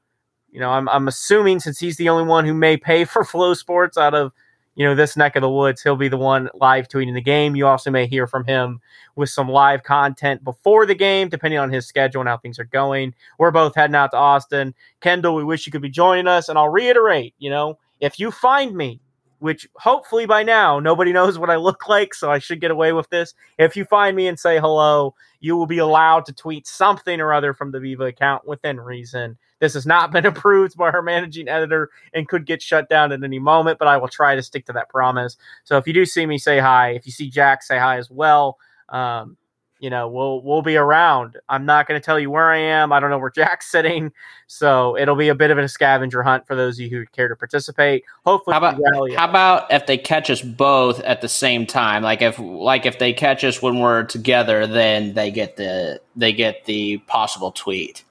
[0.51, 3.97] you know, I'm I'm assuming since he's the only one who may pay for FloSports
[3.97, 4.31] out of
[4.75, 7.55] you know this neck of the woods, he'll be the one live tweeting the game.
[7.55, 8.79] You also may hear from him
[9.15, 12.65] with some live content before the game, depending on his schedule and how things are
[12.65, 13.13] going.
[13.37, 14.73] We're both heading out to Austin.
[15.01, 18.31] Kendall, we wish you could be joining us, and I'll reiterate, you know, if you
[18.31, 18.99] find me
[19.41, 22.93] which hopefully by now nobody knows what I look like, so I should get away
[22.93, 23.33] with this.
[23.57, 27.33] If you find me and say hello, you will be allowed to tweet something or
[27.33, 29.37] other from the Viva account within reason.
[29.59, 33.23] This has not been approved by our managing editor and could get shut down at
[33.23, 35.37] any moment, but I will try to stick to that promise.
[35.63, 36.91] So if you do see me, say hi.
[36.91, 38.57] If you see Jack, say hi as well.
[38.89, 39.37] Um,
[39.81, 41.37] you know, we'll we'll be around.
[41.49, 42.93] I'm not going to tell you where I am.
[42.93, 44.13] I don't know where Jack's sitting,
[44.45, 47.27] so it'll be a bit of a scavenger hunt for those of you who care
[47.27, 48.03] to participate.
[48.23, 52.03] Hopefully, how about, how about if they catch us both at the same time?
[52.03, 56.31] Like if like if they catch us when we're together, then they get the they
[56.31, 58.05] get the possible tweet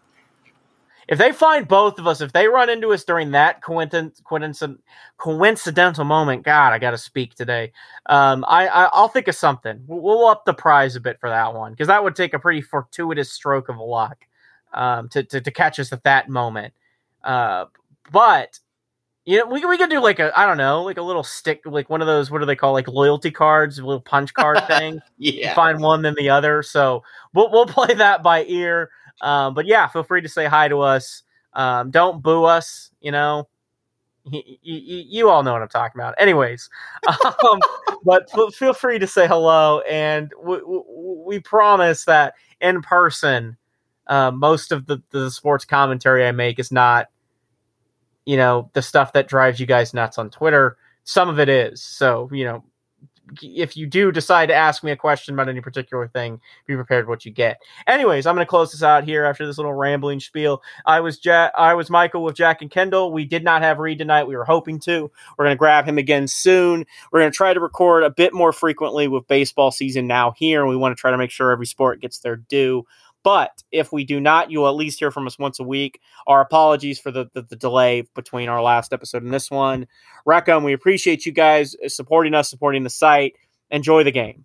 [1.11, 4.23] if they find both of us, if they run into us during that coincidence,
[5.19, 7.73] coincidental moment, God, I got to speak today.
[8.07, 9.83] Um, I, I will think of something.
[9.89, 12.39] We'll, we'll, up the prize a bit for that one because that would take a
[12.39, 14.25] pretty fortuitous stroke of luck
[14.73, 16.75] um, to, to to catch us at that moment.
[17.25, 17.65] Uh,
[18.13, 18.61] but
[19.25, 21.63] you know, we we could do like a I don't know, like a little stick,
[21.65, 22.31] like one of those.
[22.31, 25.01] What do they call like loyalty cards, a little punch card thing?
[25.19, 26.63] yeah, find one then the other.
[26.63, 27.03] So
[27.35, 28.91] we'll we'll play that by ear.
[29.21, 31.23] Um, but yeah, feel free to say hi to us.
[31.53, 33.49] Um, don't boo us, you know.
[34.25, 36.14] You, you, you, all know what I'm talking about.
[36.18, 36.68] Anyways,
[37.09, 37.59] um,
[38.05, 40.61] but feel free to say hello, and we,
[41.27, 43.57] we promise that in person,
[44.07, 47.09] uh, most of the, the sports commentary I make is not,
[48.27, 50.77] you know, the stuff that drives you guys nuts on Twitter.
[51.05, 51.83] Some of it is.
[51.83, 52.64] So, you know,
[53.43, 57.09] if you do decide to ask me a question about any particular thing, be prepared
[57.09, 57.61] what you get.
[57.87, 60.62] Anyways, I'm going to close this out here after this little rambling spiel.
[60.87, 63.12] I was Jack, I was Michael with Jack and Kendall.
[63.12, 64.24] We did not have Reed tonight.
[64.24, 65.11] We were hoping to.
[65.37, 66.85] We're going to grab him again soon.
[67.12, 70.61] We're going to try to record a bit more frequently with baseball season now here.
[70.61, 72.87] and We want to try to make sure every sport gets their due.
[73.23, 76.01] But if we do not, you'll at least hear from us once a week.
[76.27, 79.87] Our apologies for the, the, the delay between our last episode and this one.
[80.25, 83.35] Wreck 'em, we appreciate you guys supporting us, supporting the site.
[83.71, 84.45] Enjoy the game.